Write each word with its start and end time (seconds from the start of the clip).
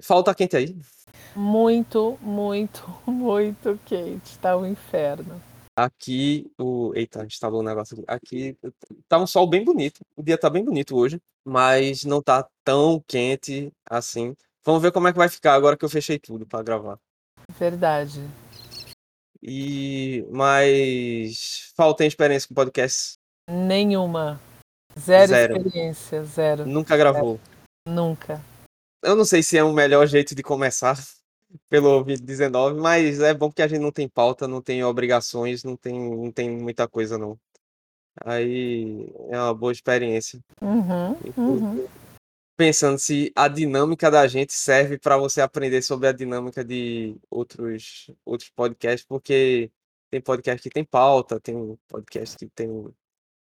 Falta 0.00 0.34
quente 0.34 0.56
aí? 0.56 0.76
Muito, 1.34 2.18
muito, 2.20 2.82
muito 3.06 3.78
quente. 3.84 4.38
Tá 4.38 4.56
um 4.56 4.66
inferno. 4.66 5.40
Aqui, 5.76 6.50
o. 6.58 6.92
Eita, 6.94 7.24
instalou 7.24 7.60
um 7.60 7.64
negócio 7.64 8.04
aqui. 8.06 8.54
Aqui 8.56 8.72
tá 9.08 9.18
um 9.18 9.26
sol 9.26 9.46
bem 9.46 9.64
bonito. 9.64 10.00
O 10.16 10.22
dia 10.22 10.38
tá 10.38 10.48
bem 10.48 10.64
bonito 10.64 10.96
hoje, 10.96 11.20
mas 11.44 12.04
não 12.04 12.22
tá 12.22 12.46
tão 12.62 13.02
quente 13.08 13.72
assim. 13.90 14.36
Vamos 14.64 14.80
ver 14.80 14.92
como 14.92 15.08
é 15.08 15.12
que 15.12 15.18
vai 15.18 15.28
ficar 15.28 15.54
agora 15.54 15.76
que 15.76 15.84
eu 15.84 15.88
fechei 15.88 16.18
tudo 16.18 16.46
para 16.46 16.62
gravar. 16.62 16.98
Verdade. 17.58 18.20
E. 19.42 20.24
Mas. 20.30 21.72
Falta 21.76 22.04
experiência 22.04 22.48
com 22.48 22.54
podcast? 22.54 23.14
Nenhuma. 23.50 24.40
Zero, 24.96 25.28
zero. 25.28 25.56
experiência, 25.56 26.24
zero. 26.24 26.66
Nunca 26.66 26.96
gravou? 26.96 27.36
Zero. 27.36 27.94
Nunca. 27.96 28.53
Eu 29.04 29.14
não 29.14 29.24
sei 29.24 29.42
se 29.42 29.58
é 29.58 29.62
o 29.62 29.72
melhor 29.72 30.06
jeito 30.06 30.34
de 30.34 30.42
começar 30.42 30.96
pelo 31.68 32.02
Covid-19, 32.04 32.80
mas 32.80 33.20
é 33.20 33.34
bom 33.34 33.48
porque 33.48 33.62
a 33.62 33.68
gente 33.68 33.80
não 33.80 33.92
tem 33.92 34.08
pauta, 34.08 34.48
não 34.48 34.62
tem 34.62 34.82
obrigações, 34.82 35.62
não 35.62 35.76
tem, 35.76 36.00
não 36.00 36.32
tem 36.32 36.50
muita 36.50 36.88
coisa, 36.88 37.18
não. 37.18 37.38
Aí 38.24 39.12
é 39.28 39.38
uma 39.38 39.54
boa 39.54 39.72
experiência. 39.72 40.40
Uhum, 40.62 41.16
uhum. 41.36 41.88
Pensando 42.56 42.98
se 42.98 43.32
a 43.34 43.48
dinâmica 43.48 44.10
da 44.10 44.26
gente 44.26 44.52
serve 44.52 44.98
para 44.98 45.18
você 45.18 45.40
aprender 45.40 45.82
sobre 45.82 46.08
a 46.08 46.12
dinâmica 46.12 46.64
de 46.64 47.16
outros, 47.28 48.10
outros 48.24 48.48
podcasts, 48.50 49.04
porque 49.06 49.70
tem 50.10 50.20
podcast 50.20 50.62
que 50.62 50.72
tem 50.72 50.84
pauta, 50.84 51.40
tem 51.40 51.76
podcast 51.88 52.38
que 52.38 52.48
tem 52.48 52.88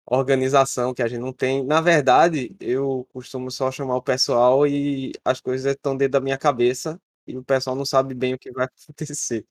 organização 0.07 0.95
que 0.95 1.03
a 1.03 1.09
gente 1.09 1.21
não 1.21 1.33
tem. 1.33 1.65
Na 1.65 1.81
verdade, 1.81 2.55
eu 2.61 3.07
costumo 3.13 3.51
só 3.51 3.71
chamar 3.73 3.97
o 3.97 4.03
pessoal 4.03 4.67
e 4.67 5.13
as 5.25 5.41
coisas 5.41 5.73
estão 5.73 5.97
dentro 5.97 6.13
da 6.13 6.21
minha 6.21 6.39
cabeça 6.39 7.01
e 7.27 7.37
o 7.37 7.43
pessoal 7.43 7.75
não 7.75 7.85
sabe 7.85 8.15
bem 8.15 8.35
o 8.35 8.39
que 8.39 8.53
vai 8.53 8.67
acontecer. 8.87 9.45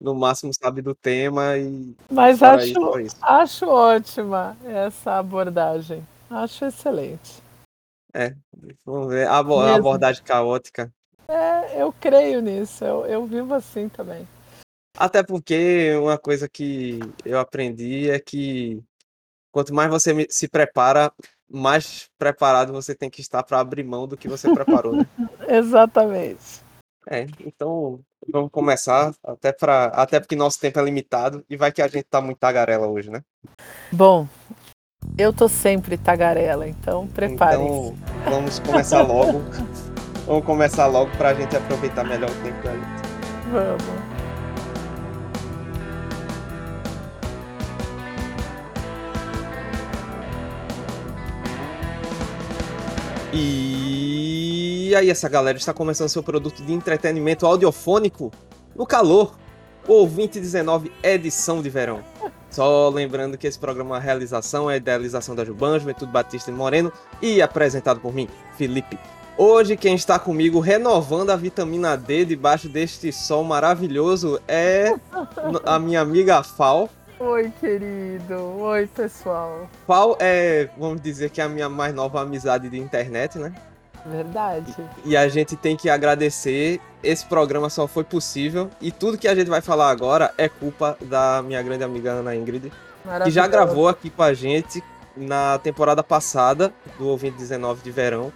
No 0.00 0.14
máximo 0.14 0.50
sabe 0.54 0.80
do 0.80 0.94
tema 0.94 1.58
e. 1.58 1.94
Mas 2.10 2.42
acho, 2.42 2.98
isso, 3.00 3.16
acho 3.22 3.66
ótima 3.66 4.56
essa 4.64 5.18
abordagem. 5.18 6.06
Acho 6.28 6.64
excelente. 6.64 7.42
É, 8.12 8.34
vamos 8.84 9.08
ver. 9.08 9.28
A, 9.28 9.34
a 9.34 9.74
abordagem 9.74 10.24
caótica. 10.24 10.92
É, 11.28 11.80
eu 11.80 11.92
creio 11.92 12.40
nisso. 12.40 12.84
Eu, 12.84 13.04
eu 13.06 13.26
vivo 13.26 13.52
assim 13.54 13.88
também. 13.88 14.26
Até 14.96 15.22
porque 15.22 15.94
uma 15.94 16.18
coisa 16.18 16.48
que 16.48 16.98
eu 17.24 17.38
aprendi 17.38 18.10
é 18.10 18.18
que 18.18 18.82
quanto 19.50 19.74
mais 19.74 19.90
você 19.90 20.26
se 20.28 20.48
prepara, 20.48 21.12
mais 21.50 22.08
preparado 22.18 22.72
você 22.72 22.94
tem 22.94 23.10
que 23.10 23.20
estar 23.20 23.42
para 23.42 23.60
abrir 23.60 23.84
mão 23.84 24.06
do 24.06 24.16
que 24.16 24.28
você 24.28 24.52
preparou. 24.52 24.96
Né? 24.96 25.06
Exatamente. 25.48 26.62
É, 27.08 27.26
então 27.44 28.00
vamos 28.30 28.50
começar, 28.50 29.12
até, 29.24 29.52
pra, 29.52 29.86
até 29.86 30.20
porque 30.20 30.36
nosso 30.36 30.60
tempo 30.60 30.78
é 30.78 30.82
limitado 30.82 31.44
e 31.48 31.56
vai 31.56 31.72
que 31.72 31.82
a 31.82 31.88
gente 31.88 32.04
tá 32.04 32.20
muito 32.20 32.38
tagarela 32.38 32.86
hoje, 32.86 33.10
né? 33.10 33.22
Bom, 33.90 34.28
eu 35.16 35.32
tô 35.32 35.48
sempre 35.48 35.96
tagarela, 35.96 36.68
então 36.68 37.06
preparem 37.08 37.66
Então 37.66 37.96
vamos 38.24 38.58
começar 38.60 39.02
logo. 39.02 39.40
vamos 40.26 40.44
começar 40.44 40.86
logo 40.86 41.10
pra 41.16 41.34
gente 41.34 41.56
aproveitar 41.56 42.04
melhor 42.04 42.30
o 42.30 42.42
tempo 42.42 42.62
da 42.62 42.72
gente. 42.72 43.10
Vamos. 43.50 43.99
E 53.32 54.92
aí, 54.96 55.08
essa 55.08 55.28
galera 55.28 55.56
está 55.56 55.72
começando 55.72 56.08
seu 56.08 56.22
produto 56.22 56.64
de 56.64 56.72
entretenimento 56.72 57.46
audiofônico 57.46 58.32
no 58.74 58.84
calor. 58.84 59.36
O 59.86 60.04
2019 60.04 60.90
edição 61.02 61.62
de 61.62 61.70
verão. 61.70 62.02
Só 62.50 62.88
lembrando 62.88 63.38
que 63.38 63.46
esse 63.46 63.58
programa 63.58 63.90
é 63.90 63.98
uma 63.98 64.00
realização 64.00 64.68
é 64.68 64.74
a 64.74 64.76
idealização 64.76 65.34
da 65.34 65.44
Juban, 65.44 65.78
Juventude 65.78 66.10
Batista 66.10 66.50
e 66.50 66.54
Moreno 66.54 66.92
e 67.22 67.40
apresentado 67.40 68.00
por 68.00 68.12
mim, 68.12 68.28
Felipe. 68.58 68.98
Hoje 69.38 69.76
quem 69.76 69.94
está 69.94 70.18
comigo 70.18 70.58
renovando 70.58 71.30
a 71.30 71.36
vitamina 71.36 71.96
D 71.96 72.24
debaixo 72.24 72.68
deste 72.68 73.12
sol 73.12 73.44
maravilhoso 73.44 74.40
é 74.46 74.92
a 75.64 75.78
minha 75.78 76.00
amiga 76.00 76.42
Fal. 76.42 76.90
Oi, 77.20 77.52
querido. 77.60 78.34
Oi, 78.60 78.86
pessoal. 78.86 79.68
Qual 79.84 80.16
é, 80.18 80.70
vamos 80.78 81.02
dizer 81.02 81.28
que 81.28 81.38
é 81.38 81.44
a 81.44 81.50
minha 81.50 81.68
mais 81.68 81.94
nova 81.94 82.22
amizade 82.22 82.70
de 82.70 82.78
internet, 82.78 83.38
né? 83.38 83.52
Verdade. 84.06 84.74
E, 85.04 85.10
e 85.10 85.16
a 85.18 85.28
gente 85.28 85.54
tem 85.54 85.76
que 85.76 85.90
agradecer. 85.90 86.80
Esse 87.02 87.26
programa 87.26 87.68
só 87.68 87.86
foi 87.86 88.04
possível. 88.04 88.70
E 88.80 88.90
tudo 88.90 89.18
que 89.18 89.28
a 89.28 89.34
gente 89.34 89.50
vai 89.50 89.60
falar 89.60 89.90
agora 89.90 90.32
é 90.38 90.48
culpa 90.48 90.96
da 90.98 91.42
minha 91.42 91.60
grande 91.62 91.84
amiga 91.84 92.12
Ana 92.12 92.34
Ingrid, 92.34 92.72
que 93.22 93.30
já 93.30 93.46
gravou 93.46 93.86
aqui 93.86 94.08
com 94.08 94.22
a 94.22 94.32
gente 94.32 94.82
na 95.14 95.58
temporada 95.58 96.02
passada 96.02 96.72
do 96.98 97.06
Ouvinte 97.06 97.36
19 97.36 97.82
de 97.82 97.90
verão. 97.90 98.32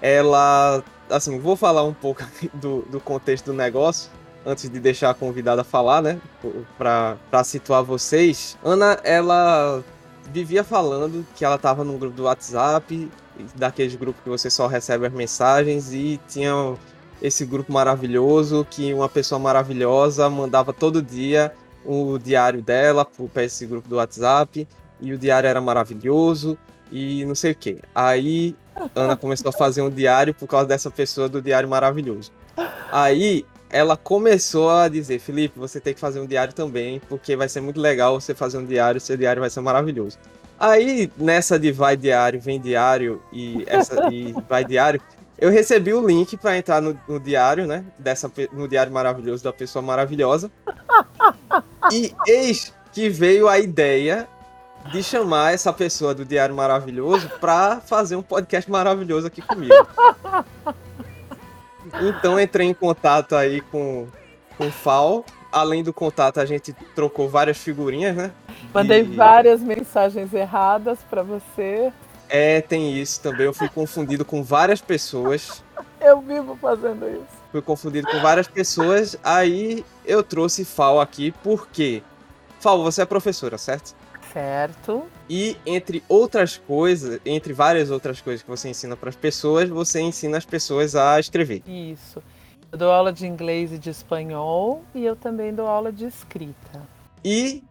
Ela, 0.00 0.84
assim, 1.10 1.36
vou 1.40 1.56
falar 1.56 1.82
um 1.82 1.92
pouco 1.92 2.22
do, 2.54 2.82
do 2.82 3.00
contexto 3.00 3.46
do 3.46 3.54
negócio 3.54 4.08
antes 4.44 4.68
de 4.70 4.80
deixar 4.80 5.10
a 5.10 5.14
convidada 5.14 5.62
falar, 5.62 6.02
né? 6.02 6.20
Pra 6.78 7.44
situar 7.44 7.82
vocês. 7.82 8.56
Ana, 8.64 8.98
ela 9.04 9.82
vivia 10.32 10.62
falando 10.62 11.26
que 11.34 11.44
ela 11.44 11.58
tava 11.58 11.84
num 11.84 11.98
grupo 11.98 12.16
do 12.16 12.22
WhatsApp, 12.24 13.10
daqueles 13.54 13.94
grupos 13.94 14.22
que 14.22 14.28
você 14.28 14.48
só 14.50 14.66
recebe 14.66 15.06
as 15.06 15.12
mensagens, 15.12 15.92
e 15.92 16.20
tinha 16.28 16.74
esse 17.20 17.44
grupo 17.44 17.72
maravilhoso 17.72 18.66
que 18.70 18.94
uma 18.94 19.08
pessoa 19.08 19.38
maravilhosa 19.38 20.28
mandava 20.30 20.72
todo 20.72 21.02
dia 21.02 21.52
o 21.84 22.18
diário 22.18 22.62
dela 22.62 23.06
para 23.32 23.44
esse 23.44 23.66
grupo 23.66 23.88
do 23.88 23.96
WhatsApp, 23.96 24.66
e 25.00 25.12
o 25.12 25.18
diário 25.18 25.48
era 25.48 25.60
maravilhoso, 25.60 26.56
e 26.92 27.24
não 27.24 27.34
sei 27.34 27.52
o 27.52 27.54
que. 27.54 27.78
Aí 27.94 28.54
Ana 28.94 29.16
começou 29.16 29.48
a 29.48 29.52
fazer 29.52 29.82
um 29.82 29.90
diário 29.90 30.34
por 30.34 30.46
causa 30.46 30.66
dessa 30.66 30.90
pessoa 30.90 31.28
do 31.28 31.40
diário 31.42 31.68
maravilhoso. 31.68 32.30
Aí 32.92 33.44
ela 33.70 33.96
começou 33.96 34.70
a 34.70 34.88
dizer, 34.88 35.18
Felipe, 35.18 35.58
você 35.58 35.80
tem 35.80 35.94
que 35.94 36.00
fazer 36.00 36.20
um 36.20 36.26
diário 36.26 36.52
também, 36.52 37.00
porque 37.08 37.36
vai 37.36 37.48
ser 37.48 37.60
muito 37.60 37.80
legal 37.80 38.20
você 38.20 38.34
fazer 38.34 38.58
um 38.58 38.64
diário, 38.64 39.00
seu 39.00 39.16
diário 39.16 39.40
vai 39.40 39.50
ser 39.50 39.60
maravilhoso. 39.60 40.18
Aí, 40.58 41.10
nessa 41.16 41.58
de 41.58 41.72
vai 41.72 41.96
diário, 41.96 42.40
vem 42.40 42.60
diário 42.60 43.22
e 43.32 43.64
essa 43.66 44.12
e 44.12 44.34
vai 44.48 44.64
diário, 44.64 45.00
eu 45.38 45.50
recebi 45.50 45.94
o 45.94 46.06
link 46.06 46.36
para 46.36 46.58
entrar 46.58 46.82
no, 46.82 46.98
no, 47.08 47.18
diário, 47.18 47.66
né? 47.66 47.84
Dessa, 47.98 48.30
no 48.52 48.68
diário 48.68 48.92
maravilhoso 48.92 49.42
da 49.42 49.52
pessoa 49.52 49.80
maravilhosa. 49.80 50.50
E 51.90 52.14
eis 52.26 52.74
que 52.92 53.08
veio 53.08 53.48
a 53.48 53.58
ideia 53.58 54.28
de 54.92 55.02
chamar 55.02 55.54
essa 55.54 55.72
pessoa 55.72 56.14
do 56.14 56.24
Diário 56.24 56.54
Maravilhoso 56.54 57.28
para 57.40 57.80
fazer 57.80 58.16
um 58.16 58.22
podcast 58.22 58.70
maravilhoso 58.70 59.26
aqui 59.26 59.42
comigo. 59.42 59.74
Então 62.00 62.38
entrei 62.38 62.68
em 62.68 62.74
contato 62.74 63.34
aí 63.34 63.60
com, 63.60 64.06
com 64.56 64.68
o 64.68 64.70
FAO. 64.70 65.24
Além 65.52 65.82
do 65.82 65.92
contato, 65.92 66.38
a 66.38 66.46
gente 66.46 66.72
trocou 66.94 67.28
várias 67.28 67.58
figurinhas, 67.58 68.14
né? 68.14 68.30
Mandei 68.72 69.00
e... 69.00 69.02
várias 69.02 69.60
mensagens 69.60 70.32
erradas 70.32 70.98
para 71.08 71.22
você. 71.22 71.92
É, 72.28 72.60
tem 72.60 72.96
isso 72.96 73.20
também. 73.20 73.46
Eu 73.46 73.52
fui 73.52 73.68
confundido 73.68 74.24
com 74.24 74.42
várias 74.44 74.80
pessoas. 74.80 75.64
Eu 76.00 76.20
vivo 76.20 76.56
fazendo 76.60 77.08
isso. 77.08 77.40
Fui 77.50 77.60
confundido 77.60 78.06
com 78.06 78.20
várias 78.20 78.46
pessoas. 78.46 79.18
Aí 79.24 79.84
eu 80.06 80.22
trouxe 80.22 80.64
FAO 80.64 81.00
aqui 81.00 81.34
porque. 81.42 82.02
FAO, 82.60 82.84
você 82.84 83.02
é 83.02 83.06
professora, 83.06 83.58
certo? 83.58 83.96
Certo. 84.32 85.04
E 85.28 85.56
entre 85.66 86.02
outras 86.08 86.56
coisas, 86.56 87.20
entre 87.24 87.52
várias 87.52 87.90
outras 87.90 88.20
coisas 88.20 88.42
que 88.42 88.48
você 88.48 88.68
ensina 88.68 88.96
para 88.96 89.08
as 89.08 89.16
pessoas, 89.16 89.68
você 89.68 90.00
ensina 90.00 90.38
as 90.38 90.44
pessoas 90.44 90.94
a 90.94 91.18
escrever. 91.18 91.62
Isso. 91.66 92.22
Eu 92.70 92.78
dou 92.78 92.92
aula 92.92 93.12
de 93.12 93.26
inglês 93.26 93.72
e 93.72 93.78
de 93.78 93.90
espanhol 93.90 94.84
e 94.94 95.04
eu 95.04 95.16
também 95.16 95.52
dou 95.52 95.66
aula 95.66 95.92
de 95.92 96.06
escrita. 96.06 96.80
E 97.24 97.62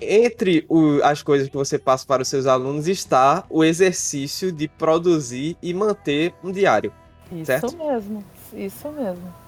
entre 0.00 0.64
o, 0.68 1.00
as 1.02 1.22
coisas 1.22 1.48
que 1.48 1.56
você 1.56 1.78
passa 1.78 2.06
para 2.06 2.22
os 2.22 2.28
seus 2.28 2.46
alunos 2.46 2.86
está 2.88 3.44
o 3.50 3.64
exercício 3.64 4.52
de 4.52 4.68
produzir 4.68 5.56
e 5.60 5.74
manter 5.74 6.32
um 6.42 6.52
diário. 6.52 6.92
Isso 7.32 7.46
certo? 7.46 7.76
mesmo, 7.76 8.24
isso 8.54 8.88
mesmo. 8.92 9.43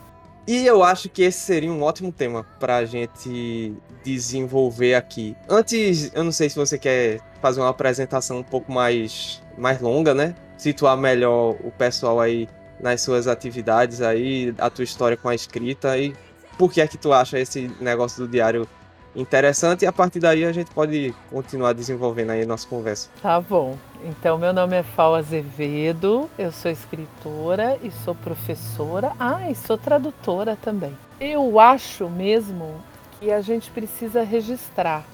E 0.46 0.64
eu 0.64 0.84
acho 0.84 1.08
que 1.08 1.22
esse 1.22 1.40
seria 1.40 1.72
um 1.72 1.82
ótimo 1.82 2.12
tema 2.12 2.44
para 2.60 2.76
a 2.76 2.84
gente 2.84 3.74
desenvolver 4.04 4.94
aqui. 4.94 5.36
Antes, 5.48 6.12
eu 6.14 6.22
não 6.22 6.30
sei 6.30 6.48
se 6.48 6.54
você 6.54 6.78
quer 6.78 7.20
fazer 7.42 7.60
uma 7.60 7.70
apresentação 7.70 8.38
um 8.38 8.42
pouco 8.44 8.70
mais, 8.70 9.42
mais 9.58 9.80
longa, 9.80 10.14
né? 10.14 10.36
Situar 10.56 10.96
melhor 10.96 11.56
o 11.64 11.72
pessoal 11.72 12.20
aí 12.20 12.48
nas 12.80 13.00
suas 13.00 13.26
atividades 13.26 14.00
aí, 14.00 14.54
a 14.58 14.70
tua 14.70 14.84
história 14.84 15.16
com 15.16 15.28
a 15.28 15.34
escrita 15.34 15.98
e 15.98 16.14
por 16.56 16.72
que 16.72 16.80
é 16.80 16.86
que 16.86 16.96
tu 16.96 17.12
acha 17.12 17.38
esse 17.38 17.70
negócio 17.80 18.24
do 18.24 18.30
diário 18.30 18.68
interessante 19.16 19.82
e 19.82 19.86
a 19.86 19.92
partir 19.92 20.20
daí 20.20 20.44
a 20.44 20.52
gente 20.52 20.70
pode 20.70 21.14
continuar 21.30 21.72
desenvolvendo 21.72 22.30
aí 22.30 22.42
a 22.42 22.46
nossa 22.46 22.68
conversa. 22.68 23.08
Tá 23.22 23.40
bom. 23.40 23.76
Então, 24.04 24.36
meu 24.36 24.52
nome 24.52 24.76
é 24.76 24.82
Fal 24.82 25.14
Azevedo, 25.14 26.30
eu 26.38 26.52
sou 26.52 26.70
escritora 26.70 27.78
e 27.82 27.90
sou 27.90 28.14
professora. 28.14 29.12
Ah, 29.18 29.50
e 29.50 29.54
sou 29.54 29.78
tradutora 29.78 30.56
também. 30.56 30.96
Eu 31.18 31.58
acho 31.58 32.08
mesmo 32.10 32.80
que 33.18 33.32
a 33.32 33.40
gente 33.40 33.70
precisa 33.70 34.22
registrar. 34.22 35.04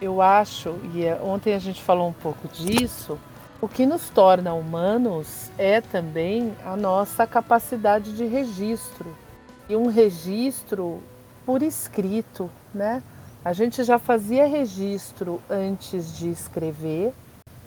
Eu 0.00 0.20
acho, 0.20 0.74
e 0.92 1.04
é, 1.04 1.18
ontem 1.22 1.54
a 1.54 1.58
gente 1.58 1.82
falou 1.82 2.08
um 2.08 2.12
pouco 2.12 2.48
disso, 2.48 3.18
o 3.60 3.68
que 3.68 3.86
nos 3.86 4.10
torna 4.10 4.52
humanos 4.52 5.50
é 5.56 5.80
também 5.80 6.54
a 6.64 6.76
nossa 6.76 7.26
capacidade 7.26 8.14
de 8.14 8.26
registro. 8.26 9.16
E 9.68 9.74
um 9.74 9.86
registro 9.86 11.00
por 11.46 11.62
escrito, 11.62 12.50
né? 12.74 13.02
A 13.46 13.52
gente 13.52 13.84
já 13.84 13.96
fazia 13.96 14.44
registro 14.44 15.40
antes 15.48 16.18
de 16.18 16.28
escrever, 16.28 17.14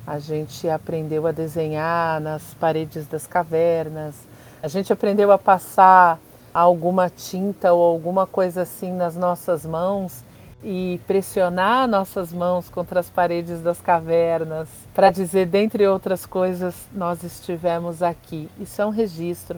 a 0.05 0.19
gente 0.19 0.67
aprendeu 0.67 1.25
a 1.25 1.31
desenhar 1.31 2.19
nas 2.19 2.53
paredes 2.55 3.07
das 3.07 3.25
cavernas, 3.25 4.13
a 4.61 4.67
gente 4.67 4.91
aprendeu 4.91 5.31
a 5.31 5.37
passar 5.37 6.19
alguma 6.53 7.09
tinta 7.09 7.71
ou 7.71 7.81
alguma 7.81 8.27
coisa 8.27 8.63
assim 8.63 8.91
nas 8.91 9.15
nossas 9.15 9.65
mãos 9.65 10.21
e 10.61 10.99
pressionar 11.07 11.87
nossas 11.87 12.33
mãos 12.33 12.67
contra 12.67 12.99
as 12.99 13.09
paredes 13.09 13.61
das 13.61 13.79
cavernas 13.79 14.67
para 14.93 15.09
dizer, 15.09 15.45
dentre 15.45 15.87
outras 15.87 16.25
coisas, 16.25 16.75
nós 16.91 17.23
estivemos 17.23 18.03
aqui. 18.03 18.49
Isso 18.59 18.81
é 18.81 18.85
um 18.85 18.89
registro. 18.89 19.57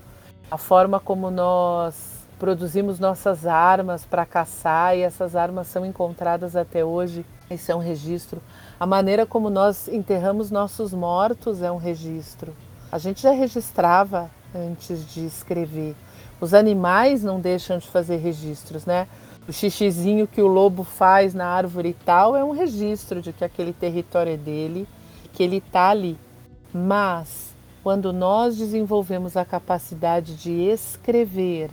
A 0.51 0.57
forma 0.59 0.99
como 0.99 1.31
nós 1.31 2.20
produzimos 2.41 2.99
nossas 2.99 3.45
armas 3.45 4.03
para 4.03 4.25
caçar 4.25 4.97
e 4.97 5.01
essas 5.01 5.35
armas 5.35 5.67
são 5.67 5.85
encontradas 5.85 6.55
até 6.55 6.83
hoje. 6.83 7.23
Esse 7.51 7.71
é 7.71 7.75
um 7.75 7.79
registro. 7.79 8.41
A 8.79 8.85
maneira 8.87 9.27
como 9.27 9.47
nós 9.47 9.87
enterramos 9.87 10.49
nossos 10.49 10.91
mortos 10.91 11.61
é 11.61 11.71
um 11.71 11.77
registro. 11.77 12.55
A 12.91 12.97
gente 12.97 13.21
já 13.21 13.29
registrava 13.29 14.31
antes 14.55 15.05
de 15.13 15.23
escrever. 15.23 15.95
Os 16.39 16.55
animais 16.55 17.23
não 17.23 17.39
deixam 17.39 17.77
de 17.77 17.87
fazer 17.87 18.15
registros, 18.15 18.87
né? 18.87 19.07
O 19.47 19.53
xixizinho 19.53 20.25
que 20.25 20.41
o 20.41 20.47
lobo 20.47 20.83
faz 20.83 21.35
na 21.35 21.45
árvore 21.45 21.89
e 21.89 21.93
tal 21.93 22.35
é 22.35 22.43
um 22.43 22.53
registro 22.53 23.21
de 23.21 23.31
que 23.31 23.45
aquele 23.45 23.71
território 23.71 24.33
é 24.33 24.37
dele, 24.37 24.87
que 25.31 25.43
ele 25.43 25.57
está 25.57 25.89
ali. 25.89 26.17
Mas 26.73 27.53
quando 27.83 28.11
nós 28.11 28.57
desenvolvemos 28.57 29.37
a 29.37 29.45
capacidade 29.45 30.35
de 30.35 30.51
escrever, 30.53 31.69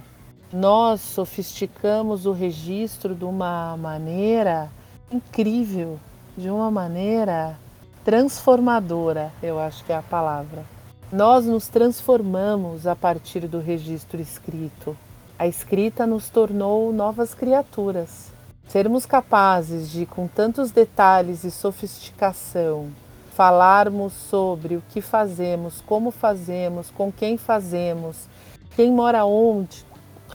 nós 0.52 1.00
sofisticamos 1.00 2.24
o 2.24 2.32
registro 2.32 3.14
de 3.14 3.24
uma 3.24 3.76
maneira 3.76 4.70
incrível, 5.10 5.98
de 6.36 6.48
uma 6.48 6.70
maneira 6.70 7.58
transformadora, 8.04 9.32
eu 9.42 9.58
acho 9.58 9.84
que 9.84 9.92
é 9.92 9.96
a 9.96 10.02
palavra. 10.02 10.64
Nós 11.12 11.44
nos 11.46 11.68
transformamos 11.68 12.86
a 12.86 12.96
partir 12.96 13.46
do 13.46 13.58
registro 13.58 14.20
escrito. 14.20 14.96
A 15.38 15.46
escrita 15.46 16.06
nos 16.06 16.28
tornou 16.28 16.92
novas 16.92 17.34
criaturas. 17.34 18.32
Sermos 18.68 19.06
capazes 19.06 19.90
de, 19.90 20.04
com 20.04 20.26
tantos 20.26 20.70
detalhes 20.70 21.44
e 21.44 21.50
sofisticação, 21.50 22.88
falarmos 23.32 24.12
sobre 24.12 24.76
o 24.76 24.82
que 24.90 25.00
fazemos, 25.00 25.80
como 25.80 26.10
fazemos, 26.10 26.90
com 26.90 27.10
quem 27.10 27.38
fazemos, 27.38 28.28
quem 28.76 28.92
mora 28.92 29.24
onde, 29.24 29.84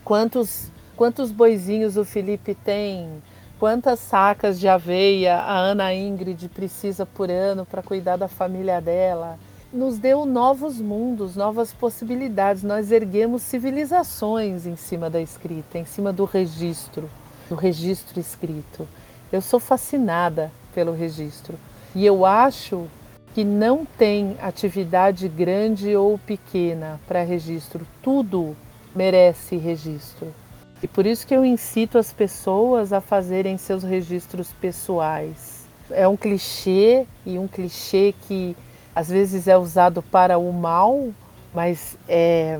Quantos, 0.03 0.69
quantos 0.97 1.31
boizinhos 1.31 1.95
o 1.95 2.03
Felipe 2.03 2.53
tem? 2.53 3.09
Quantas 3.57 4.01
sacas 4.01 4.59
de 4.59 4.67
aveia 4.67 5.37
a 5.37 5.57
Ana 5.57 5.93
Ingrid 5.93 6.49
precisa 6.49 7.05
por 7.05 7.31
ano 7.31 7.65
para 7.65 7.81
cuidar 7.81 8.17
da 8.17 8.27
família 8.27 8.81
dela? 8.81 9.39
Nos 9.71 9.97
deu 9.97 10.25
novos 10.25 10.77
mundos, 10.81 11.37
novas 11.37 11.71
possibilidades. 11.71 12.63
Nós 12.63 12.91
erguemos 12.91 13.43
civilizações 13.43 14.65
em 14.65 14.75
cima 14.75 15.09
da 15.09 15.21
escrita, 15.21 15.77
em 15.77 15.85
cima 15.85 16.11
do 16.11 16.25
registro, 16.25 17.09
do 17.47 17.55
registro 17.55 18.19
escrito. 18.19 18.85
Eu 19.31 19.41
sou 19.41 19.59
fascinada 19.59 20.51
pelo 20.75 20.91
registro 20.91 21.57
e 21.95 22.05
eu 22.05 22.25
acho 22.25 22.87
que 23.33 23.45
não 23.45 23.85
tem 23.85 24.35
atividade 24.41 25.29
grande 25.29 25.95
ou 25.95 26.17
pequena 26.17 26.99
para 27.07 27.23
registro. 27.23 27.87
Tudo 28.01 28.53
merece 28.95 29.57
registro. 29.57 30.33
E 30.81 30.87
por 30.87 31.05
isso 31.05 31.25
que 31.25 31.33
eu 31.33 31.45
incito 31.45 31.97
as 31.97 32.11
pessoas 32.11 32.91
a 32.91 32.99
fazerem 32.99 33.57
seus 33.57 33.83
registros 33.83 34.51
pessoais. 34.51 35.65
É 35.89 36.07
um 36.07 36.17
clichê 36.17 37.05
e 37.25 37.39
um 37.39 37.47
clichê 37.47 38.13
que 38.27 38.55
às 38.95 39.09
vezes 39.09 39.47
é 39.47 39.57
usado 39.57 40.01
para 40.01 40.37
o 40.37 40.51
mal, 40.51 41.09
mas 41.53 41.97
é, 42.07 42.59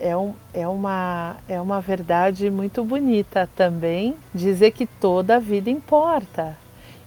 é, 0.00 0.16
um, 0.16 0.34
é, 0.54 0.66
uma, 0.66 1.36
é 1.48 1.60
uma 1.60 1.80
verdade 1.80 2.50
muito 2.50 2.82
bonita 2.84 3.48
também 3.54 4.16
dizer 4.34 4.70
que 4.70 4.86
toda 4.86 5.36
a 5.36 5.38
vida 5.38 5.68
importa. 5.68 6.56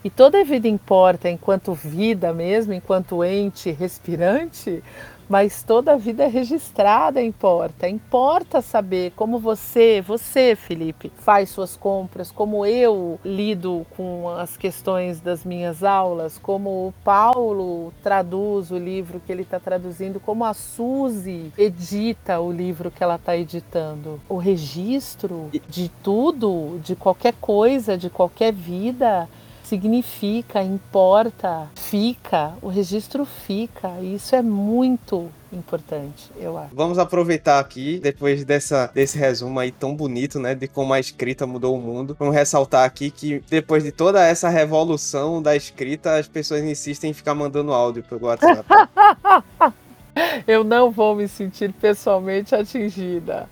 E 0.03 0.09
toda 0.09 0.41
a 0.41 0.43
vida 0.43 0.67
importa 0.67 1.29
enquanto 1.29 1.73
vida 1.73 2.33
mesmo, 2.33 2.73
enquanto 2.73 3.23
ente 3.23 3.71
respirante, 3.71 4.83
mas 5.31 5.63
toda 5.63 5.93
a 5.93 5.97
vida 5.97 6.27
registrada 6.27 7.21
importa. 7.21 7.87
Importa 7.87 8.61
saber 8.61 9.13
como 9.15 9.39
você, 9.39 10.01
você, 10.01 10.57
Felipe, 10.57 11.09
faz 11.19 11.49
suas 11.49 11.77
compras, 11.77 12.29
como 12.29 12.65
eu 12.65 13.17
lido 13.23 13.85
com 13.95 14.27
as 14.27 14.57
questões 14.57 15.21
das 15.21 15.45
minhas 15.45 15.85
aulas, 15.85 16.37
como 16.37 16.87
o 16.87 16.93
Paulo 17.01 17.93
traduz 18.03 18.71
o 18.71 18.77
livro 18.77 19.21
que 19.25 19.31
ele 19.31 19.43
está 19.43 19.57
traduzindo, 19.57 20.19
como 20.19 20.43
a 20.43 20.53
Suzy 20.53 21.53
edita 21.57 22.41
o 22.41 22.51
livro 22.51 22.91
que 22.91 23.01
ela 23.01 23.15
está 23.15 23.37
editando. 23.37 24.19
O 24.27 24.35
registro 24.35 25.49
de 25.69 25.87
tudo, 26.03 26.77
de 26.83 26.93
qualquer 26.93 27.35
coisa, 27.39 27.97
de 27.97 28.09
qualquer 28.09 28.51
vida, 28.51 29.29
significa, 29.71 30.61
importa, 30.61 31.69
fica, 31.75 32.53
o 32.61 32.67
registro 32.67 33.23
fica. 33.23 33.87
E 34.01 34.15
isso 34.15 34.35
é 34.35 34.41
muito 34.41 35.31
importante, 35.49 36.29
eu 36.37 36.57
acho. 36.57 36.75
Vamos 36.75 36.99
aproveitar 36.99 37.57
aqui, 37.57 37.97
depois 37.99 38.43
dessa, 38.43 38.91
desse 38.93 39.17
resumo 39.17 39.57
aí 39.61 39.71
tão 39.71 39.95
bonito, 39.95 40.41
né, 40.41 40.53
de 40.53 40.67
como 40.67 40.91
a 40.93 40.99
escrita 40.99 41.47
mudou 41.47 41.73
o 41.77 41.81
mundo. 41.81 42.17
Vamos 42.19 42.35
ressaltar 42.35 42.83
aqui 42.83 43.09
que 43.09 43.41
depois 43.49 43.81
de 43.81 43.93
toda 43.93 44.21
essa 44.21 44.49
revolução 44.49 45.41
da 45.41 45.55
escrita, 45.55 46.17
as 46.17 46.27
pessoas 46.27 46.61
insistem 46.65 47.11
em 47.11 47.13
ficar 47.13 47.33
mandando 47.33 47.71
áudio 47.71 48.03
pelo 48.03 48.25
WhatsApp. 48.25 48.67
eu 50.45 50.65
não 50.65 50.91
vou 50.91 51.15
me 51.15 51.29
sentir 51.29 51.71
pessoalmente 51.71 52.53
atingida. 52.53 53.49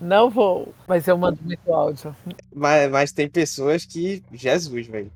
Não 0.00 0.28
vou, 0.30 0.74
mas 0.88 1.06
eu 1.06 1.16
mando 1.16 1.38
muito 1.44 1.72
áudio. 1.72 2.16
Mas, 2.52 2.90
mas 2.90 3.12
tem 3.12 3.28
pessoas 3.28 3.84
que. 3.84 4.24
Jesus, 4.32 4.88
velho. 4.88 5.12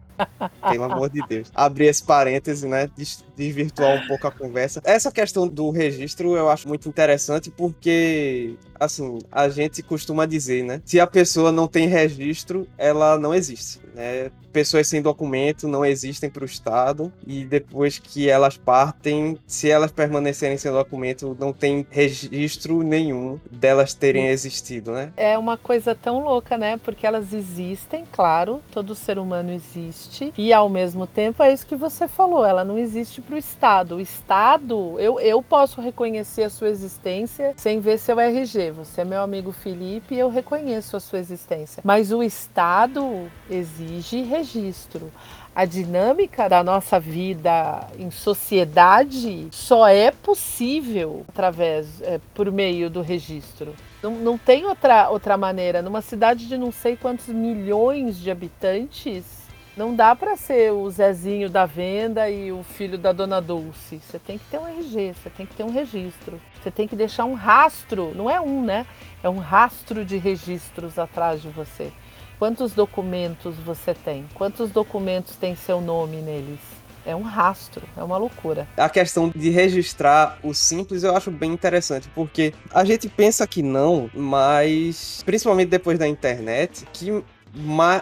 Pelo 0.70 0.84
amor 0.84 1.10
de 1.10 1.20
Deus. 1.26 1.50
Abrir 1.54 1.86
esse 1.86 2.02
parêntese, 2.02 2.66
né? 2.66 2.88
Desvirtuar 3.36 4.02
um 4.02 4.06
pouco 4.06 4.26
a 4.26 4.30
conversa. 4.30 4.80
Essa 4.84 5.10
questão 5.10 5.46
do 5.46 5.70
registro 5.70 6.36
eu 6.36 6.48
acho 6.48 6.68
muito 6.68 6.88
interessante 6.88 7.50
porque, 7.50 8.56
assim, 8.78 9.18
a 9.30 9.48
gente 9.48 9.82
costuma 9.82 10.26
dizer, 10.26 10.64
né? 10.64 10.80
Se 10.84 10.98
a 11.00 11.06
pessoa 11.06 11.50
não 11.52 11.66
tem 11.66 11.86
registro, 11.86 12.66
ela 12.78 13.18
não 13.18 13.34
existe. 13.34 13.83
Né? 13.94 14.30
Pessoas 14.52 14.88
sem 14.88 15.00
documento 15.00 15.68
não 15.68 15.84
existem 15.84 16.28
para 16.28 16.42
o 16.42 16.46
Estado 16.46 17.12
e 17.26 17.44
depois 17.44 17.98
que 17.98 18.28
elas 18.28 18.56
partem, 18.56 19.38
se 19.46 19.70
elas 19.70 19.92
permanecerem 19.92 20.58
sem 20.58 20.70
documento, 20.70 21.36
não 21.38 21.52
tem 21.52 21.86
registro 21.90 22.82
nenhum 22.82 23.38
delas 23.50 23.94
terem 23.94 24.28
existido, 24.28 24.92
né? 24.92 25.12
É 25.16 25.38
uma 25.38 25.56
coisa 25.56 25.94
tão 25.94 26.22
louca, 26.22 26.58
né? 26.58 26.76
Porque 26.76 27.06
elas 27.06 27.32
existem, 27.32 28.04
claro, 28.10 28.60
todo 28.70 28.94
ser 28.94 29.18
humano 29.18 29.52
existe 29.52 30.32
e 30.36 30.52
ao 30.52 30.68
mesmo 30.68 31.06
tempo 31.06 31.42
é 31.42 31.52
isso 31.52 31.66
que 31.66 31.76
você 31.76 32.08
falou, 32.08 32.44
ela 32.44 32.64
não 32.64 32.78
existe 32.78 33.20
para 33.20 33.36
o 33.36 33.38
Estado. 33.38 33.96
O 33.96 34.00
Estado, 34.00 34.98
eu, 34.98 35.20
eu 35.20 35.42
posso 35.42 35.80
reconhecer 35.80 36.42
a 36.44 36.50
sua 36.50 36.68
existência 36.68 37.54
sem 37.56 37.80
ver 37.80 37.98
seu 37.98 38.18
RG. 38.18 38.72
Você 38.72 39.02
é 39.02 39.04
meu 39.04 39.22
amigo 39.22 39.52
Felipe 39.52 40.14
e 40.14 40.18
eu 40.18 40.28
reconheço 40.28 40.96
a 40.96 41.00
sua 41.00 41.18
existência. 41.18 41.82
Mas 41.84 42.10
o 42.12 42.22
Estado 42.22 43.28
existe 43.48 43.83
exige 43.84 44.22
registro. 44.22 45.12
A 45.54 45.64
dinâmica 45.64 46.48
da 46.48 46.64
nossa 46.64 46.98
vida 46.98 47.86
em 47.96 48.10
sociedade 48.10 49.46
só 49.52 49.86
é 49.86 50.10
possível 50.10 51.24
através, 51.28 52.02
é, 52.02 52.20
por 52.34 52.50
meio 52.50 52.90
do 52.90 53.02
registro. 53.02 53.74
Não, 54.02 54.10
não 54.12 54.36
tem 54.36 54.66
outra, 54.66 55.08
outra 55.10 55.36
maneira. 55.36 55.80
Numa 55.80 56.02
cidade 56.02 56.48
de 56.48 56.58
não 56.58 56.72
sei 56.72 56.96
quantos 56.96 57.28
milhões 57.28 58.18
de 58.18 58.30
habitantes, 58.30 59.43
não 59.76 59.94
dá 59.94 60.14
para 60.14 60.36
ser 60.36 60.72
o 60.72 60.88
Zezinho 60.88 61.50
da 61.50 61.66
venda 61.66 62.30
e 62.30 62.52
o 62.52 62.62
filho 62.62 62.96
da 62.96 63.12
dona 63.12 63.40
Dulce. 63.40 64.00
Você 64.00 64.18
tem 64.18 64.38
que 64.38 64.44
ter 64.44 64.58
um 64.58 64.66
RG, 64.66 65.14
você 65.14 65.30
tem 65.30 65.46
que 65.46 65.54
ter 65.54 65.64
um 65.64 65.70
registro. 65.70 66.40
Você 66.62 66.70
tem 66.70 66.86
que 66.86 66.94
deixar 66.94 67.24
um 67.24 67.34
rastro, 67.34 68.12
não 68.14 68.30
é 68.30 68.40
um, 68.40 68.62
né? 68.62 68.86
É 69.22 69.28
um 69.28 69.38
rastro 69.38 70.04
de 70.04 70.16
registros 70.16 70.98
atrás 70.98 71.42
de 71.42 71.48
você. 71.48 71.92
Quantos 72.38 72.72
documentos 72.72 73.56
você 73.56 73.94
tem? 73.94 74.26
Quantos 74.34 74.70
documentos 74.70 75.36
tem 75.36 75.56
seu 75.56 75.80
nome 75.80 76.18
neles? 76.18 76.60
É 77.06 77.14
um 77.14 77.22
rastro, 77.22 77.82
é 77.96 78.02
uma 78.02 78.16
loucura. 78.16 78.66
A 78.76 78.88
questão 78.88 79.30
de 79.34 79.50
registrar 79.50 80.38
o 80.42 80.54
simples 80.54 81.02
eu 81.02 81.14
acho 81.14 81.30
bem 81.30 81.52
interessante, 81.52 82.08
porque 82.14 82.54
a 82.72 82.82
gente 82.82 83.10
pensa 83.10 83.46
que 83.46 83.62
não, 83.62 84.08
mas 84.14 85.22
principalmente 85.26 85.68
depois 85.68 85.98
da 85.98 86.08
internet, 86.08 86.86
que 86.94 87.22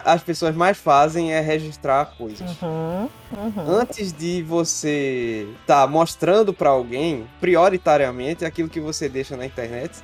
as 0.03 0.23
pessoas 0.23 0.55
mais 0.55 0.77
fazem 0.77 1.33
é 1.33 1.39
registrar 1.39 2.05
coisas. 2.17 2.49
Uhum, 2.61 3.09
uhum. 3.31 3.67
Antes 3.67 4.11
de 4.11 4.41
você 4.41 5.47
estar 5.61 5.81
tá 5.81 5.87
mostrando 5.87 6.53
para 6.53 6.69
alguém, 6.69 7.27
prioritariamente, 7.39 8.45
aquilo 8.45 8.69
que 8.69 8.79
você 8.79 9.07
deixa 9.07 9.37
na 9.37 9.45
internet 9.45 10.01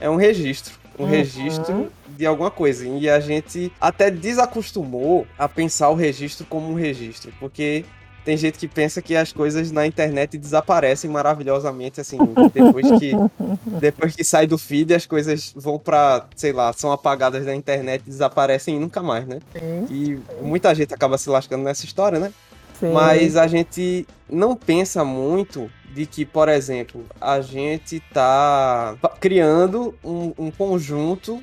é 0.00 0.08
um 0.08 0.16
registro. 0.16 0.74
Um 0.98 1.04
uhum. 1.04 1.10
registro 1.10 1.90
de 2.08 2.26
alguma 2.26 2.50
coisa. 2.50 2.86
E 2.86 3.08
a 3.08 3.18
gente 3.18 3.72
até 3.80 4.10
desacostumou 4.10 5.26
a 5.38 5.48
pensar 5.48 5.88
o 5.88 5.94
registro 5.94 6.46
como 6.46 6.70
um 6.70 6.74
registro, 6.74 7.32
porque 7.40 7.84
tem 8.24 8.36
gente 8.36 8.58
que 8.58 8.68
pensa 8.68 9.02
que 9.02 9.16
as 9.16 9.32
coisas 9.32 9.72
na 9.72 9.86
internet 9.86 10.38
desaparecem 10.38 11.10
maravilhosamente, 11.10 12.00
assim, 12.00 12.18
depois 12.52 12.86
que, 12.98 13.12
depois 13.80 14.14
que 14.14 14.22
sai 14.22 14.46
do 14.46 14.56
feed, 14.56 14.94
as 14.94 15.06
coisas 15.06 15.52
vão 15.56 15.78
para, 15.78 16.26
sei 16.36 16.52
lá, 16.52 16.72
são 16.72 16.92
apagadas 16.92 17.44
da 17.44 17.54
internet, 17.54 18.02
desaparecem 18.06 18.76
e 18.76 18.78
nunca 18.78 19.02
mais, 19.02 19.26
né? 19.26 19.40
Sim. 19.52 19.86
E 19.90 20.20
muita 20.40 20.74
gente 20.74 20.94
acaba 20.94 21.18
se 21.18 21.28
lascando 21.28 21.64
nessa 21.64 21.84
história, 21.84 22.18
né? 22.18 22.32
Sim. 22.78 22.92
Mas 22.92 23.36
a 23.36 23.46
gente 23.46 24.06
não 24.28 24.56
pensa 24.56 25.04
muito 25.04 25.70
de 25.92 26.06
que, 26.06 26.24
por 26.24 26.48
exemplo, 26.48 27.04
a 27.20 27.40
gente 27.40 28.00
tá 28.12 28.96
criando 29.20 29.94
um, 30.02 30.32
um 30.38 30.50
conjunto 30.50 31.42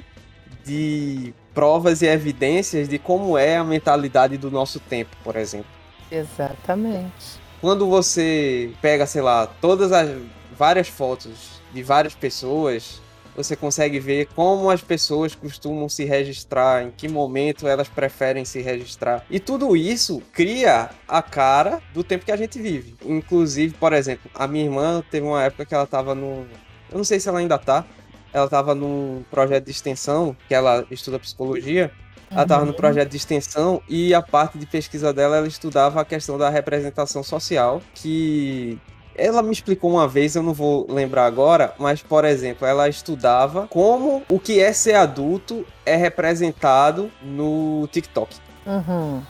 de 0.66 1.34
provas 1.54 2.02
e 2.02 2.08
evidências 2.08 2.88
de 2.88 2.98
como 2.98 3.38
é 3.38 3.58
a 3.58 3.64
mentalidade 3.64 4.38
do 4.38 4.50
nosso 4.50 4.80
tempo, 4.80 5.16
por 5.24 5.36
exemplo. 5.36 5.79
Exatamente. 6.12 7.40
Quando 7.62 7.88
você 7.88 8.72
pega, 8.82 9.06
sei 9.06 9.22
lá, 9.22 9.48
todas 9.48 9.92
as 9.92 10.10
várias 10.58 10.88
fotos 10.88 11.62
de 11.74 11.84
várias 11.84 12.16
pessoas, 12.16 13.02
você 13.36 13.56
consegue 13.56 14.00
ver 14.00 14.28
como 14.36 14.70
as 14.70 14.82
pessoas 14.82 15.34
costumam 15.34 15.88
se 15.88 16.04
registrar, 16.04 16.84
em 16.84 16.92
que 16.92 17.08
momento 17.08 17.68
elas 17.68 17.88
preferem 17.88 18.44
se 18.44 18.62
registrar. 18.62 19.26
E 19.30 19.40
tudo 19.40 19.78
isso 19.78 20.22
cria 20.34 20.90
a 21.08 21.22
cara 21.22 21.82
do 21.94 22.04
tempo 22.04 22.26
que 22.26 22.32
a 22.32 22.38
gente 22.38 22.60
vive. 22.62 22.96
Inclusive, 23.06 23.74
por 23.76 23.94
exemplo, 23.94 24.30
a 24.34 24.48
minha 24.48 24.66
irmã 24.66 25.04
teve 25.10 25.26
uma 25.26 25.44
época 25.44 25.66
que 25.66 25.74
ela 25.74 25.86
estava 25.86 26.14
no. 26.14 26.46
Eu 26.92 26.98
não 26.98 27.04
sei 27.04 27.20
se 27.20 27.30
ela 27.30 27.40
ainda 27.40 27.58
tá. 27.58 27.86
Ela 28.32 28.46
estava 28.46 28.76
num 28.76 29.24
projeto 29.32 29.66
de 29.66 29.72
extensão, 29.72 30.36
que 30.48 30.54
ela 30.54 30.86
estuda 30.92 31.18
psicologia, 31.18 31.92
ela 32.32 32.44
estava 32.44 32.66
no 32.66 32.74
projeto 32.74 33.10
de 33.10 33.18
extensão 33.18 33.82
e 33.88 34.14
a 34.14 34.22
parte 34.22 34.58
de 34.58 34.66
pesquisa 34.66 35.12
dela 35.12 35.38
ela 35.38 35.48
estudava 35.48 36.02
a 36.02 36.06
questão 36.06 36.38
da 36.38 36.50
representação 36.50 37.24
social, 37.24 37.82
que 37.94 38.80
ela 39.16 39.44
me 39.44 39.52
explicou 39.52 39.92
uma 39.92 40.08
vez, 40.08 40.36
eu 40.36 40.44
não 40.44 40.54
vou 40.54 40.88
lembrar 40.90 41.26
agora, 41.26 41.74
mas 41.78 42.02
por 42.02 42.24
exemplo, 42.24 42.66
ela 42.66 42.88
estudava 42.88 43.68
como 43.68 44.24
o 44.30 44.40
que 44.40 44.60
é 44.60 44.72
ser 44.72 44.96
adulto 44.96 45.66
é 45.86 45.96
representado 45.96 47.12
no 47.22 47.88
TikTok. 47.92 48.38
Uhum. 48.66 49.22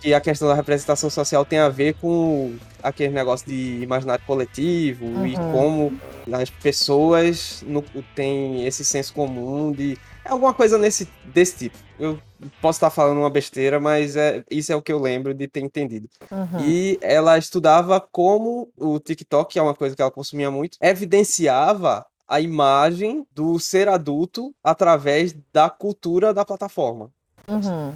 Que 0.00 0.14
a 0.14 0.20
questão 0.20 0.48
da 0.48 0.54
representação 0.54 1.08
social 1.08 1.44
tem 1.44 1.58
a 1.58 1.68
ver 1.68 1.94
com 1.94 2.56
aquele 2.82 3.12
negócio 3.12 3.46
de 3.46 3.82
imaginário 3.82 4.24
coletivo 4.26 5.06
uhum. 5.06 5.26
e 5.26 5.34
como 5.34 6.00
as 6.32 6.50
pessoas 6.50 7.64
no, 7.66 7.82
têm 8.14 8.66
esse 8.66 8.84
senso 8.84 9.12
comum 9.12 9.72
de 9.72 9.96
é 10.26 10.32
alguma 10.32 10.52
coisa 10.52 10.76
nesse, 10.76 11.08
desse 11.24 11.56
tipo. 11.56 11.78
Eu 11.98 12.20
posso 12.60 12.76
estar 12.76 12.90
falando 12.90 13.18
uma 13.18 13.30
besteira, 13.30 13.80
mas 13.80 14.16
é, 14.16 14.44
isso 14.50 14.72
é 14.72 14.76
o 14.76 14.82
que 14.82 14.92
eu 14.92 14.98
lembro 14.98 15.32
de 15.32 15.46
ter 15.48 15.60
entendido. 15.60 16.08
Uhum. 16.30 16.60
E 16.60 16.98
ela 17.00 17.38
estudava 17.38 18.00
como 18.00 18.68
o 18.76 18.98
TikTok, 18.98 19.52
que 19.52 19.58
é 19.58 19.62
uma 19.62 19.74
coisa 19.74 19.94
que 19.94 20.02
ela 20.02 20.10
consumia 20.10 20.50
muito, 20.50 20.76
evidenciava 20.80 22.04
a 22.28 22.40
imagem 22.40 23.26
do 23.32 23.58
ser 23.58 23.88
adulto 23.88 24.54
através 24.62 25.34
da 25.52 25.70
cultura 25.70 26.34
da 26.34 26.44
plataforma. 26.44 27.10
Uhum. 27.48 27.94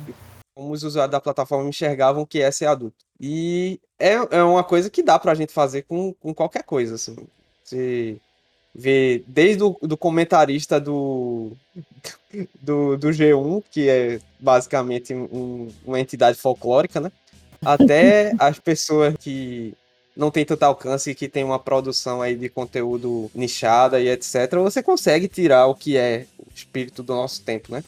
Como 0.54 0.72
os 0.72 0.84
usuários 0.84 1.12
da 1.12 1.20
plataforma 1.20 1.68
enxergavam 1.68 2.24
que 2.24 2.40
é 2.40 2.50
ser 2.50 2.66
adulto. 2.66 3.04
E 3.20 3.80
é, 3.98 4.14
é 4.30 4.42
uma 4.42 4.62
coisa 4.62 4.88
que 4.88 5.02
dá 5.02 5.18
pra 5.18 5.34
gente 5.34 5.52
fazer 5.52 5.82
com, 5.82 6.14
com 6.14 6.32
qualquer 6.32 6.62
coisa, 6.62 6.94
assim. 6.94 7.16
Se 7.64 8.20
ver 8.74 9.24
desde 9.26 9.62
o 9.62 9.76
do 9.82 9.96
comentarista 9.96 10.80
do, 10.80 11.52
do, 12.60 12.96
do 12.96 13.08
G1, 13.08 13.62
que 13.70 13.88
é 13.88 14.20
basicamente 14.38 15.14
um, 15.14 15.68
uma 15.84 16.00
entidade 16.00 16.38
folclórica, 16.38 17.00
né? 17.00 17.10
Até 17.64 18.32
as 18.38 18.58
pessoas 18.58 19.14
que 19.18 19.74
não 20.16 20.30
tem 20.30 20.44
tanto 20.44 20.62
alcance 20.64 21.10
e 21.10 21.14
que 21.14 21.28
tem 21.28 21.44
uma 21.44 21.58
produção 21.58 22.20
aí 22.20 22.36
de 22.36 22.48
conteúdo 22.48 23.30
nichada 23.34 24.00
e 24.00 24.08
etc, 24.08 24.54
você 24.56 24.82
consegue 24.82 25.28
tirar 25.28 25.66
o 25.66 25.74
que 25.74 25.96
é 25.96 26.26
o 26.38 26.46
espírito 26.54 27.02
do 27.02 27.14
nosso 27.14 27.42
tempo, 27.42 27.72
né? 27.72 27.82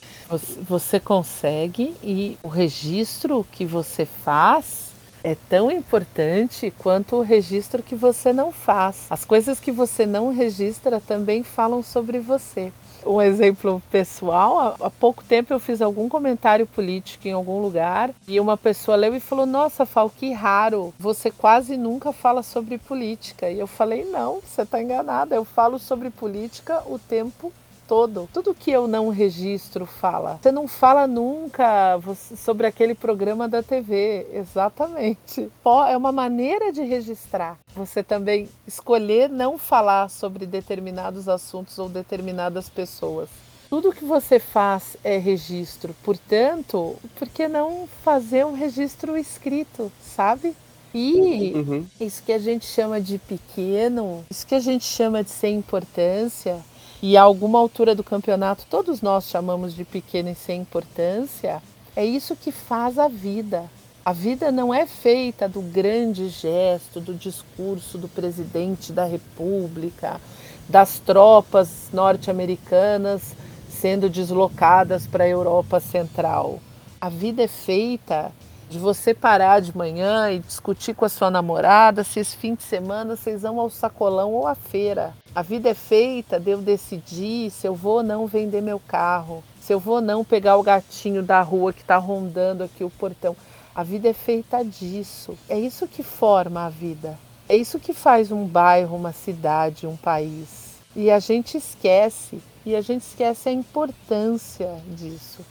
Você 0.69 1.01
consegue 1.01 1.95
e 2.03 2.39
o 2.43 2.49
registro 2.49 3.47
que 3.51 3.65
você 3.65 4.07
faz 4.07 4.92
é 5.23 5.37
tão 5.49 5.71
importante 5.71 6.73
quanto 6.79 7.17
o 7.17 7.23
registro 7.23 7.83
que 7.83 7.95
você 7.95 8.33
não 8.33 8.51
faz. 8.51 9.07
As 9.09 9.25
coisas 9.25 9.61
que 9.61 9.71
você 9.71 10.05
não 10.05 10.33
registra 10.33 11.01
também 11.01 11.43
falam 11.43 11.83
sobre 11.83 12.19
você. 12.19 12.73
Um 13.05 13.21
exemplo 13.21 13.83
pessoal, 13.91 14.77
há 14.81 14.89
pouco 14.89 15.25
tempo 15.25 15.53
eu 15.53 15.59
fiz 15.59 15.83
algum 15.83 16.09
comentário 16.09 16.67
político 16.69 17.27
em 17.27 17.33
algum 17.33 17.61
lugar 17.61 18.11
e 18.29 18.39
uma 18.39 18.57
pessoa 18.57 18.97
leu 18.97 19.15
e 19.17 19.21
falou: 19.21 19.45
Nossa, 19.45 19.85
Fal, 19.85 20.09
que 20.09 20.33
raro, 20.33 20.95
você 21.01 21.29
quase 21.29 21.77
nunca 21.77 22.13
fala 22.13 22.45
sobre 22.45 22.79
política. 22.79 23.51
E 23.51 23.59
eu 23.59 23.67
falei: 23.67 24.05
Não, 24.05 24.41
você 24.41 24.63
está 24.63 24.81
enganada, 24.81 25.35
eu 25.35 25.45
falo 25.45 25.81
sobre 25.81 26.11
política 26.11 26.81
o 26.87 26.97
tempo 26.97 27.53
todo. 27.87 28.29
Tudo 28.33 28.55
que 28.55 28.71
eu 28.71 28.87
não 28.89 29.09
registro 29.09 29.87
fala. 29.87 30.39
Você 30.41 30.53
não 30.53 30.67
fala 30.67 31.07
nunca 31.07 31.99
sobre 32.37 32.67
aquele 32.67 32.95
programa 32.95 33.49
da 33.49 33.63
TV. 33.63 34.27
Exatamente. 34.33 35.51
É 35.89 35.97
uma 35.97 36.13
maneira 36.13 36.73
de 36.73 36.83
registrar. 36.83 37.59
Você 37.75 38.03
também 38.03 38.49
escolher 38.67 39.29
não 39.29 39.59
falar 39.59 40.09
sobre 40.09 40.47
determinados 40.47 41.29
assuntos 41.29 41.79
ou 41.79 41.89
determinadas 41.89 42.69
pessoas. 42.69 43.29
Tudo 43.69 43.93
que 43.93 44.05
você 44.05 44.39
faz 44.39 44.97
é 45.03 45.17
registro. 45.17 45.95
Portanto, 46.03 46.97
por 47.17 47.27
que 47.29 47.49
não 47.49 47.89
fazer 48.05 48.45
um 48.45 48.53
registro 48.55 49.17
escrito, 49.17 49.91
sabe? 50.03 50.55
E 50.95 51.53
uhum. 51.55 51.87
isso 51.99 52.23
que 52.23 52.33
a 52.33 52.39
gente 52.39 52.67
chama 52.67 53.01
de 53.01 53.19
pequeno, 53.19 54.25
isso 54.31 54.47
que 54.47 54.55
a 54.55 54.61
gente 54.61 54.85
chama 54.85 55.25
de 55.25 55.31
sem 55.31 55.57
importância, 55.57 56.61
e 57.03 57.17
a 57.17 57.23
alguma 57.23 57.59
altura 57.59 57.97
do 57.97 58.05
campeonato 58.05 58.65
todos 58.71 59.03
nós 59.03 59.25
chamamos 59.25 59.75
de 59.75 59.85
pequeno 59.85 60.31
e 60.31 60.35
sem 60.37 60.61
importância, 60.61 61.61
é 61.97 62.05
isso 62.05 62.37
que 62.37 62.53
faz 62.53 62.97
a 62.99 63.09
vida. 63.09 63.65
A 64.05 64.13
vida 64.13 64.51
não 64.51 64.73
é 64.73 64.87
feita 64.87 65.49
do 65.49 65.61
grande 65.61 66.29
gesto, 66.29 67.01
do 67.01 67.15
discurso 67.15 67.99
do 67.99 68.09
presidente 68.09 68.93
da 68.93 69.05
República, 69.05 70.21
das 70.69 71.01
tropas 71.01 71.89
norte-americanas 71.93 73.35
sendo 73.69 74.09
deslocadas 74.09 75.07
para 75.07 75.25
a 75.25 75.29
Europa 75.29 75.81
Central. 75.81 76.61
A 77.01 77.09
vida 77.09 77.43
é 77.43 77.49
feita 77.49 78.31
de 78.73 78.79
você 78.79 79.13
parar 79.13 79.61
de 79.61 79.77
manhã 79.77 80.31
e 80.31 80.39
discutir 80.39 80.95
com 80.95 81.05
a 81.05 81.09
sua 81.09 81.31
namorada 81.31 82.03
se 82.03 82.19
esse 82.19 82.35
fim 82.35 82.55
de 82.55 82.63
semana 82.63 83.15
vocês 83.15 83.43
vão 83.43 83.61
ao 83.61 83.69
sacolão 83.69 84.33
ou 84.33 84.47
à 84.47 84.55
feira. 84.55 85.13
A 85.35 85.43
vida 85.43 85.69
é 85.69 85.75
feita 85.75 86.41
de 86.41 86.53
eu 86.53 86.63
decidir 86.63 87.51
se 87.51 87.67
eu 87.67 87.75
vou 87.75 87.97
ou 87.97 88.03
não 88.03 88.27
vender 88.27 88.63
meu 88.63 88.81
carro, 88.81 89.45
se 89.61 89.75
eu 89.75 89.79
vou 89.79 89.97
ou 89.97 90.01
não 90.01 90.25
pegar 90.25 90.57
o 90.57 90.63
gatinho 90.63 91.23
da 91.23 91.43
rua 91.43 91.71
que 91.71 91.83
está 91.83 91.99
rondando 91.99 92.65
aqui 92.65 92.83
o 92.83 92.89
portão. 92.89 93.37
A 93.75 93.83
vida 93.83 94.09
é 94.09 94.15
feita 94.15 94.65
disso. 94.65 95.37
É 95.51 95.59
isso 95.59 95.87
que 95.87 96.03
forma 96.03 96.65
a 96.65 96.71
vida. 96.71 97.19
É 97.51 97.55
isso 97.55 97.79
que 97.79 97.93
faz 97.93 98.33
um 98.33 98.47
bairro, 98.47 98.97
uma 98.97 99.13
cidade, 99.13 99.87
um 99.87 99.97
país. 99.97 100.77
E 100.97 101.11
a 101.11 101.19
gente 101.19 101.59
esquece. 101.59 102.41
E 102.65 102.75
a 102.75 102.81
gente 102.81 103.03
esquece 103.03 103.51
a 103.51 103.53
importância 103.53 104.79
disso 104.89 105.43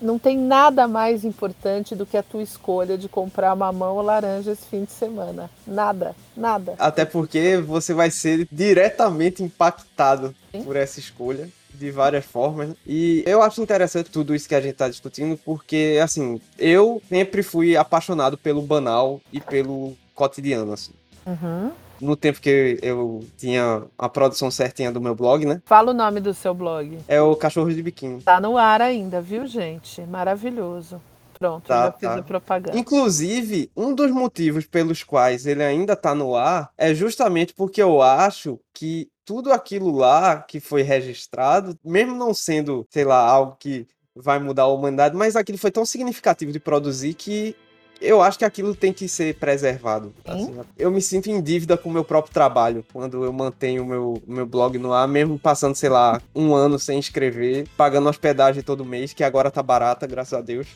não 0.00 0.18
tem 0.18 0.36
nada 0.36 0.86
mais 0.88 1.24
importante 1.24 1.94
do 1.94 2.06
que 2.06 2.16
a 2.16 2.22
tua 2.22 2.42
escolha 2.42 2.96
de 2.96 3.08
comprar 3.08 3.54
mamão 3.54 3.96
ou 3.96 4.02
laranja 4.02 4.52
esse 4.52 4.66
fim 4.66 4.84
de 4.84 4.92
semana. 4.92 5.50
Nada, 5.66 6.14
nada. 6.36 6.74
Até 6.78 7.04
porque 7.04 7.56
você 7.58 7.92
vai 7.94 8.10
ser 8.10 8.48
diretamente 8.50 9.42
impactado 9.42 10.34
Sim. 10.52 10.62
por 10.62 10.76
essa 10.76 10.98
escolha 10.98 11.48
de 11.72 11.90
várias 11.90 12.24
formas. 12.24 12.74
E 12.86 13.22
eu 13.26 13.40
acho 13.40 13.62
interessante 13.62 14.10
tudo 14.10 14.34
isso 14.34 14.48
que 14.48 14.54
a 14.54 14.60
gente 14.60 14.72
está 14.72 14.88
discutindo, 14.88 15.38
porque, 15.44 15.98
assim, 16.02 16.40
eu 16.58 17.00
sempre 17.08 17.42
fui 17.42 17.76
apaixonado 17.76 18.36
pelo 18.36 18.62
banal 18.62 19.20
e 19.32 19.40
pelo 19.40 19.96
cotidiano, 20.14 20.72
assim. 20.72 20.92
Uhum. 21.26 21.70
No 22.00 22.16
tempo 22.16 22.40
que 22.40 22.78
eu 22.82 23.24
tinha 23.36 23.82
a 23.96 24.08
produção 24.08 24.50
certinha 24.50 24.92
do 24.92 25.00
meu 25.00 25.14
blog, 25.14 25.44
né? 25.44 25.62
Fala 25.64 25.90
o 25.90 25.94
nome 25.94 26.20
do 26.20 26.32
seu 26.34 26.54
blog. 26.54 26.98
É 27.08 27.20
o 27.20 27.34
Cachorro 27.36 27.72
de 27.72 27.82
Biquíni. 27.82 28.22
Tá 28.22 28.40
no 28.40 28.56
ar 28.56 28.80
ainda, 28.80 29.20
viu, 29.20 29.46
gente? 29.46 30.00
Maravilhoso. 30.02 31.00
Pronto, 31.38 31.68
tá, 31.68 31.86
já 31.86 31.92
fiz 31.92 32.08
tá. 32.08 32.16
a 32.16 32.22
propaganda. 32.22 32.78
Inclusive, 32.78 33.70
um 33.76 33.94
dos 33.94 34.10
motivos 34.10 34.66
pelos 34.66 35.04
quais 35.04 35.46
ele 35.46 35.62
ainda 35.62 35.94
tá 35.94 36.14
no 36.14 36.34
ar 36.34 36.70
é 36.76 36.92
justamente 36.92 37.54
porque 37.54 37.80
eu 37.80 38.02
acho 38.02 38.58
que 38.74 39.08
tudo 39.24 39.52
aquilo 39.52 39.90
lá 39.94 40.42
que 40.42 40.58
foi 40.58 40.82
registrado, 40.82 41.78
mesmo 41.84 42.16
não 42.16 42.34
sendo, 42.34 42.84
sei 42.90 43.04
lá, 43.04 43.20
algo 43.20 43.56
que 43.58 43.86
vai 44.16 44.40
mudar 44.40 44.64
a 44.64 44.68
humanidade, 44.68 45.14
mas 45.14 45.36
aquilo 45.36 45.58
foi 45.58 45.70
tão 45.70 45.84
significativo 45.84 46.50
de 46.50 46.58
produzir 46.58 47.14
que 47.14 47.54
eu 48.00 48.22
acho 48.22 48.38
que 48.38 48.44
aquilo 48.44 48.74
tem 48.74 48.92
que 48.92 49.08
ser 49.08 49.34
preservado. 49.36 50.12
Assim, 50.24 50.56
eu 50.78 50.90
me 50.90 51.00
sinto 51.02 51.28
em 51.28 51.40
dívida 51.40 51.76
com 51.76 51.88
o 51.88 51.92
meu 51.92 52.04
próprio 52.04 52.32
trabalho 52.32 52.84
quando 52.92 53.24
eu 53.24 53.32
mantenho 53.32 53.82
o 53.82 53.86
meu, 53.86 54.22
meu 54.26 54.46
blog 54.46 54.78
no 54.78 54.92
ar, 54.92 55.08
mesmo 55.08 55.38
passando, 55.38 55.74
sei 55.74 55.88
lá, 55.88 56.20
um 56.34 56.54
ano 56.54 56.78
sem 56.78 56.98
escrever, 56.98 57.66
pagando 57.76 58.08
hospedagem 58.08 58.62
todo 58.62 58.84
mês, 58.84 59.12
que 59.12 59.24
agora 59.24 59.50
tá 59.50 59.62
barata, 59.62 60.06
graças 60.06 60.32
a 60.32 60.40
Deus. 60.40 60.68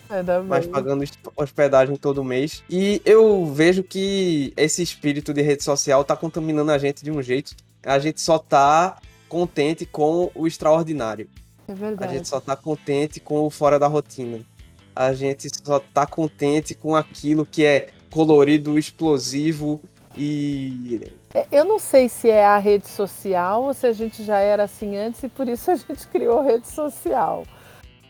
mas 0.48 0.66
pagando 0.66 1.04
hospedagem 1.36 1.96
todo 1.96 2.24
mês. 2.24 2.62
E 2.68 3.00
eu 3.04 3.46
vejo 3.46 3.82
que 3.82 4.52
esse 4.56 4.82
espírito 4.82 5.32
de 5.32 5.42
rede 5.42 5.62
social 5.62 6.04
tá 6.04 6.16
contaminando 6.16 6.72
a 6.72 6.78
gente 6.78 7.04
de 7.04 7.10
um 7.10 7.22
jeito. 7.22 7.54
A 7.84 7.98
gente 7.98 8.20
só 8.20 8.38
tá 8.38 8.98
contente 9.28 9.86
com 9.86 10.30
o 10.34 10.46
extraordinário. 10.46 11.28
É 11.66 11.74
verdade. 11.74 12.12
A 12.12 12.16
gente 12.16 12.28
só 12.28 12.40
tá 12.40 12.54
contente 12.56 13.20
com 13.20 13.46
o 13.46 13.50
fora 13.50 13.78
da 13.78 13.86
rotina 13.86 14.40
a 14.94 15.12
gente 15.12 15.48
só 15.64 15.80
tá 15.80 16.06
contente 16.06 16.74
com 16.74 16.94
aquilo 16.94 17.46
que 17.46 17.64
é 17.64 17.88
colorido, 18.10 18.78
explosivo 18.78 19.80
e. 20.16 21.12
É, 21.34 21.46
eu 21.50 21.64
não 21.64 21.78
sei 21.78 22.08
se 22.08 22.28
é 22.28 22.44
a 22.44 22.58
rede 22.58 22.88
social 22.88 23.64
ou 23.64 23.74
se 23.74 23.86
a 23.86 23.92
gente 23.92 24.22
já 24.22 24.38
era 24.38 24.64
assim 24.64 24.96
antes 24.96 25.22
e 25.22 25.28
por 25.28 25.48
isso 25.48 25.70
a 25.70 25.76
gente 25.76 26.06
criou 26.08 26.42
rede 26.42 26.68
social. 26.68 27.44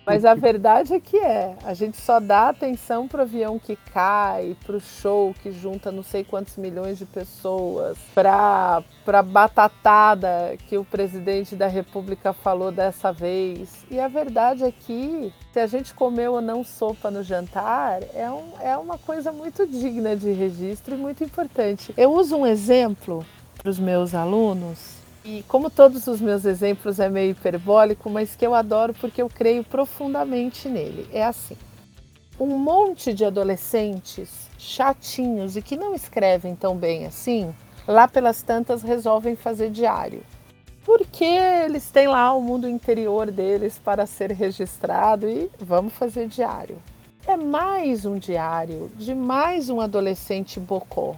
Mas 0.04 0.24
a 0.24 0.34
verdade 0.34 0.94
é 0.94 1.00
que 1.00 1.16
é. 1.16 1.54
A 1.64 1.74
gente 1.74 1.96
só 1.96 2.18
dá 2.18 2.48
atenção 2.48 3.06
para 3.06 3.20
o 3.20 3.22
avião 3.22 3.58
que 3.58 3.76
cai, 3.92 4.56
para 4.66 4.76
o 4.76 4.80
show 4.80 5.34
que 5.42 5.52
junta 5.52 5.92
não 5.92 6.02
sei 6.02 6.24
quantos 6.24 6.56
milhões 6.56 6.98
de 6.98 7.06
pessoas, 7.06 7.96
para 8.14 8.82
a 9.06 9.22
batatada 9.22 10.56
que 10.68 10.76
o 10.76 10.84
presidente 10.84 11.54
da 11.54 11.68
República 11.68 12.32
falou 12.32 12.72
dessa 12.72 13.12
vez. 13.12 13.84
E 13.90 14.00
a 14.00 14.08
verdade 14.08 14.64
é 14.64 14.72
que 14.72 15.32
se 15.52 15.60
a 15.60 15.66
gente 15.66 15.94
comeu 15.94 16.34
ou 16.34 16.40
não 16.40 16.64
sopa 16.64 17.10
no 17.10 17.22
jantar, 17.22 18.00
é, 18.14 18.28
um, 18.30 18.52
é 18.60 18.76
uma 18.76 18.98
coisa 18.98 19.30
muito 19.30 19.66
digna 19.66 20.16
de 20.16 20.32
registro 20.32 20.94
e 20.94 20.98
muito 20.98 21.22
importante. 21.22 21.94
Eu 21.96 22.12
uso 22.12 22.36
um 22.36 22.46
exemplo 22.46 23.24
para 23.56 23.70
os 23.70 23.78
meus 23.78 24.14
alunos 24.14 25.01
e 25.24 25.44
como 25.46 25.70
todos 25.70 26.06
os 26.06 26.20
meus 26.20 26.44
exemplos 26.44 26.98
é 26.98 27.08
meio 27.08 27.30
hiperbólico, 27.30 28.10
mas 28.10 28.34
que 28.34 28.46
eu 28.46 28.54
adoro 28.54 28.92
porque 28.94 29.22
eu 29.22 29.28
creio 29.28 29.62
profundamente 29.62 30.68
nele. 30.68 31.08
É 31.12 31.24
assim: 31.24 31.56
um 32.38 32.58
monte 32.58 33.12
de 33.12 33.24
adolescentes 33.24 34.50
chatinhos 34.58 35.56
e 35.56 35.62
que 35.62 35.76
não 35.76 35.94
escrevem 35.94 36.56
tão 36.56 36.76
bem 36.76 37.06
assim, 37.06 37.54
lá 37.86 38.08
pelas 38.08 38.42
tantas 38.42 38.82
resolvem 38.82 39.36
fazer 39.36 39.70
diário. 39.70 40.22
Porque 40.84 41.24
eles 41.24 41.90
têm 41.90 42.08
lá 42.08 42.32
o 42.32 42.42
mundo 42.42 42.68
interior 42.68 43.30
deles 43.30 43.78
para 43.78 44.04
ser 44.04 44.32
registrado 44.32 45.28
e 45.28 45.48
vamos 45.60 45.92
fazer 45.92 46.26
diário. 46.26 46.76
É 47.24 47.36
mais 47.36 48.04
um 48.04 48.18
diário 48.18 48.90
de 48.96 49.14
mais 49.14 49.70
um 49.70 49.80
adolescente 49.80 50.58
bocó. 50.58 51.14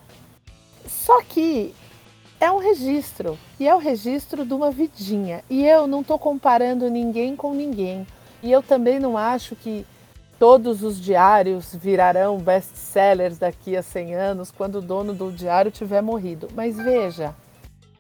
Só 0.87 1.23
que 1.23 1.75
é 2.45 2.51
um 2.51 2.59
registro. 2.59 3.39
E 3.59 3.67
é 3.67 3.75
o 3.75 3.79
registro 3.79 4.45
de 4.45 4.53
uma 4.53 4.71
vidinha. 4.71 5.43
E 5.49 5.65
eu 5.65 5.87
não 5.87 6.03
estou 6.03 6.19
comparando 6.19 6.91
ninguém 6.91 7.35
com 7.35 7.55
ninguém. 7.55 8.07
E 8.43 8.53
eu 8.53 8.63
também 8.63 9.01
não 9.01 9.17
acho 9.17 9.57
que 9.57 9.87
todos 10.39 10.83
os 10.83 11.01
diários 11.01 11.75
virarão 11.75 12.39
best-sellers 12.39 13.39
daqui 13.39 13.77
a 13.77 13.83
100 13.83 14.15
anos, 14.15 14.51
quando 14.51 14.77
o 14.77 14.83
dono 14.83 15.15
do 15.15 15.33
diário 15.33 15.71
tiver 15.71 16.03
morrido. 16.03 16.49
Mas 16.55 16.77
veja, 16.77 17.35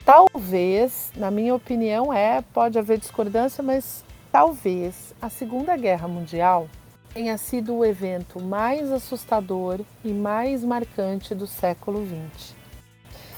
talvez, 0.04 1.10
na 1.16 1.30
minha 1.30 1.54
opinião, 1.54 2.12
é, 2.12 2.42
pode 2.52 2.78
haver 2.78 2.98
discordância, 2.98 3.62
mas 3.62 4.04
talvez 4.30 5.14
a 5.22 5.30
Segunda 5.30 5.74
Guerra 5.76 6.06
Mundial 6.06 6.68
tenha 7.14 7.38
sido 7.38 7.76
o 7.76 7.84
evento 7.84 8.42
mais 8.42 8.92
assustador 8.92 9.80
e 10.04 10.12
mais 10.12 10.62
marcante 10.62 11.34
do 11.34 11.46
século 11.46 12.04
XX 12.04 12.63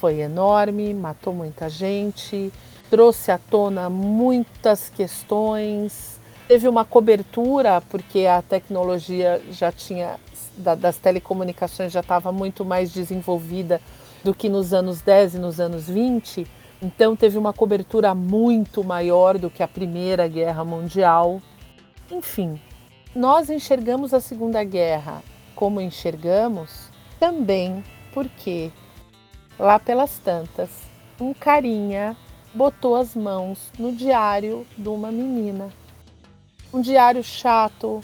foi 0.01 0.21
enorme, 0.21 0.93
matou 0.95 1.33
muita 1.33 1.69
gente, 1.69 2.53
trouxe 2.91 3.31
à 3.31 3.39
tona 3.39 3.91
muitas 3.91 4.89
questões, 4.89 6.21
teve 6.47 6.69
uma 6.69 6.85
cobertura, 6.85 7.81
porque 7.89 8.27
a 8.27 8.43
tecnologia 8.43 9.43
já 9.51 9.73
tinha, 9.73 10.17
das 10.57 10.99
telecomunicações 10.99 11.93
já 11.93 12.01
estava 12.01 12.31
muito 12.31 12.65
mais 12.65 12.93
desenvolvida 12.93 13.81
do 14.23 14.35
que 14.35 14.49
nos 14.49 14.73
anos 14.73 15.01
10 15.01 15.35
e 15.35 15.39
nos 15.39 15.61
anos 15.61 15.89
20, 15.89 16.47
então 16.83 17.17
teve 17.17 17.39
uma 17.39 17.53
cobertura 17.53 18.15
muito 18.15 18.85
maior 18.85 19.39
do 19.39 19.51
que 19.51 19.63
a 19.63 19.69
Primeira 19.69 20.29
Guerra 20.29 20.65
Mundial. 20.65 21.41
Enfim, 22.11 22.61
nós 23.15 23.49
enxergamos 23.49 24.13
a 24.13 24.21
Segunda 24.21 24.63
Guerra 24.63 25.23
como 25.55 25.81
enxergamos 25.81 26.91
também 27.19 27.83
porque 28.13 28.71
Lá 29.59 29.79
pelas 29.79 30.19
tantas, 30.19 30.69
um 31.21 31.33
carinha 31.33 32.17
botou 32.55 32.97
as 32.97 33.15
mãos 33.15 33.71
no 33.79 33.93
diário 33.93 34.67
de 34.77 34.89
uma 34.89 35.11
menina. 35.11 35.71
Um 36.73 36.81
diário 36.81 37.23
chato, 37.23 38.03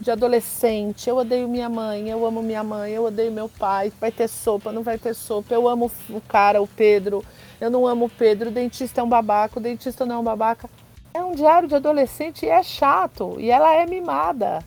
de 0.00 0.10
adolescente. 0.10 1.08
Eu 1.08 1.16
odeio 1.16 1.48
minha 1.48 1.68
mãe, 1.68 2.10
eu 2.10 2.26
amo 2.26 2.42
minha 2.42 2.62
mãe, 2.62 2.92
eu 2.92 3.04
odeio 3.04 3.32
meu 3.32 3.48
pai. 3.48 3.92
Vai 4.00 4.12
ter 4.12 4.28
sopa, 4.28 4.72
não 4.72 4.82
vai 4.82 4.98
ter 4.98 5.14
sopa. 5.14 5.54
Eu 5.54 5.68
amo 5.68 5.90
o 6.10 6.20
cara, 6.20 6.60
o 6.62 6.66
Pedro. 6.66 7.24
Eu 7.60 7.70
não 7.70 7.86
amo 7.86 8.06
o 8.06 8.10
Pedro. 8.10 8.50
O 8.50 8.52
dentista 8.52 9.00
é 9.00 9.04
um 9.04 9.08
babaca, 9.08 9.58
o 9.58 9.62
dentista 9.62 10.04
não 10.04 10.16
é 10.16 10.18
um 10.18 10.24
babaca. 10.24 10.68
É 11.12 11.22
um 11.22 11.32
diário 11.32 11.68
de 11.68 11.74
adolescente 11.74 12.44
e 12.44 12.48
é 12.48 12.62
chato. 12.62 13.36
E 13.38 13.50
ela 13.50 13.72
é 13.74 13.86
mimada. 13.86 14.58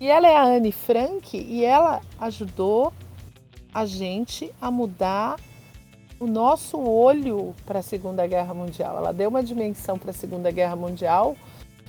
E 0.00 0.08
ela 0.08 0.28
é 0.28 0.36
a 0.36 0.44
Anne 0.44 0.72
Frank 0.72 1.36
e 1.36 1.64
ela 1.64 2.00
ajudou 2.20 2.92
a 3.72 3.86
gente 3.86 4.52
a 4.60 4.70
mudar 4.70 5.38
o 6.20 6.26
nosso 6.26 6.78
olho 6.78 7.54
para 7.66 7.80
a 7.80 7.82
Segunda 7.82 8.26
Guerra 8.26 8.54
Mundial. 8.54 8.96
Ela 8.96 9.12
deu 9.12 9.28
uma 9.28 9.42
dimensão 9.42 9.98
para 9.98 10.10
a 10.10 10.14
Segunda 10.14 10.50
Guerra 10.50 10.76
Mundial, 10.76 11.36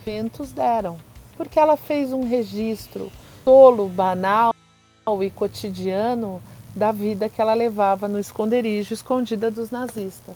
ventos 0.05 0.51
deram, 0.51 0.97
porque 1.37 1.59
ela 1.59 1.77
fez 1.77 2.11
um 2.11 2.27
registro 2.27 3.11
tolo, 3.43 3.87
banal 3.87 4.53
e 5.21 5.29
cotidiano 5.29 6.41
da 6.75 6.91
vida 6.91 7.29
que 7.29 7.41
ela 7.41 7.53
levava 7.53 8.07
no 8.07 8.19
esconderijo 8.19 8.93
escondida 8.93 9.51
dos 9.51 9.69
nazistas. 9.69 10.35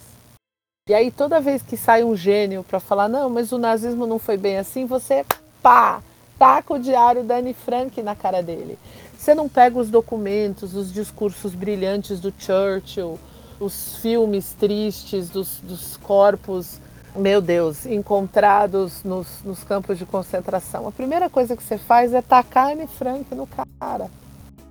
E 0.88 0.94
aí 0.94 1.10
toda 1.10 1.42
vez 1.42 1.62
que 1.62 1.76
sai 1.76 2.04
um 2.04 2.16
gênio 2.16 2.64
para 2.64 2.80
falar 2.80 3.08
não, 3.10 3.30
mas 3.30 3.52
o 3.52 3.58
nazismo 3.58 4.06
não 4.06 4.20
foi 4.20 4.38
bem 4.38 4.58
assim, 4.58 4.86
você 4.86 5.26
pá, 5.62 6.02
taca 6.38 6.74
o 6.74 6.80
diário 6.80 7.24
da 7.24 7.38
Anne 7.38 7.54
Frank 7.54 8.02
na 8.02 8.16
cara 8.16 8.42
dele. 8.42 8.78
Você 9.18 9.34
não 9.34 9.50
pega 9.50 9.80
os 9.80 9.90
documentos, 9.90 10.76
os 10.76 10.94
discursos 10.94 11.54
brilhantes 11.54 12.20
do 12.20 12.34
Churchill, 12.38 13.20
os 13.60 13.98
filmes 13.98 14.54
tristes 14.54 15.30
dos, 15.30 15.60
dos 15.62 15.98
corpos, 15.98 16.80
meu 17.16 17.42
Deus, 17.42 17.86
encontrados 17.86 19.04
nos, 19.04 19.28
nos, 19.44 19.64
campos 19.64 19.98
de 19.98 20.06
concentração. 20.06 20.88
A 20.88 20.92
primeira 20.92 21.30
coisa 21.30 21.58
que 21.58 21.64
você 21.64 21.78
faz 21.78 22.14
é 22.14 22.22
tacar 22.22 22.72
Anne 22.72 22.88
Frank 22.88 23.34
no 23.34 23.48
cara. 23.80 24.10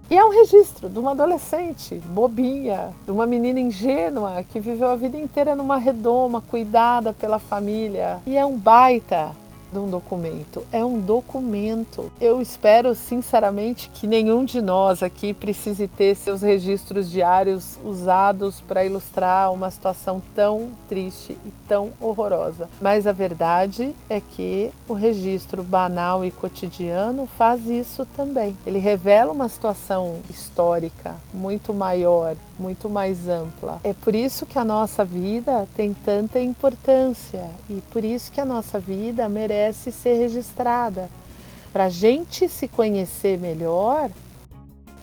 E 0.08 0.16
é 0.16 0.24
um 0.24 0.30
registro 0.30 0.88
de 0.88 1.00
uma 1.00 1.10
adolescente 1.10 1.96
bobinha, 1.96 2.90
de 3.04 3.10
uma 3.10 3.26
menina 3.26 3.58
ingênua 3.58 4.44
que 4.44 4.60
viveu 4.60 4.88
a 4.88 4.94
vida 4.94 5.18
inteira 5.18 5.56
numa 5.56 5.78
redoma, 5.78 6.40
cuidada 6.40 7.12
pela 7.12 7.40
família. 7.40 8.20
E 8.24 8.36
é 8.36 8.46
um 8.46 8.56
baita 8.56 9.32
de 9.76 9.80
um 9.80 9.90
documento. 9.90 10.66
É 10.72 10.82
um 10.82 10.98
documento. 10.98 12.10
Eu 12.18 12.40
espero 12.40 12.94
sinceramente 12.94 13.90
que 13.90 14.06
nenhum 14.06 14.44
de 14.44 14.62
nós 14.62 15.02
aqui 15.02 15.34
precise 15.34 15.86
ter 15.86 16.16
seus 16.16 16.40
registros 16.40 17.10
diários 17.10 17.78
usados 17.84 18.60
para 18.62 18.84
ilustrar 18.86 19.52
uma 19.52 19.70
situação 19.70 20.22
tão 20.34 20.70
triste 20.88 21.36
e 21.44 21.52
tão 21.68 21.92
horrorosa. 22.00 22.70
Mas 22.80 23.06
a 23.06 23.12
verdade 23.12 23.94
é 24.08 24.18
que 24.18 24.70
o 24.88 24.94
registro 24.94 25.62
banal 25.62 26.24
e 26.24 26.30
cotidiano 26.30 27.26
faz 27.26 27.66
isso 27.66 28.06
também. 28.16 28.56
Ele 28.66 28.78
revela 28.78 29.32
uma 29.32 29.48
situação 29.48 30.20
histórica 30.30 31.16
muito 31.34 31.74
maior, 31.74 32.34
muito 32.58 32.88
mais 32.88 33.28
ampla. 33.28 33.80
É 33.84 33.92
por 33.92 34.14
isso 34.14 34.46
que 34.46 34.58
a 34.58 34.64
nossa 34.64 35.04
vida 35.04 35.66
tem 35.76 35.94
tanta 35.94 36.40
importância 36.40 37.48
e 37.68 37.80
por 37.90 38.04
isso 38.04 38.32
que 38.32 38.40
a 38.40 38.44
nossa 38.44 38.78
vida 38.78 39.28
merece 39.28 39.92
ser 39.92 40.14
registrada. 40.18 41.08
Para 41.72 41.84
a 41.84 41.90
gente 41.90 42.48
se 42.48 42.66
conhecer 42.66 43.38
melhor, 43.38 44.10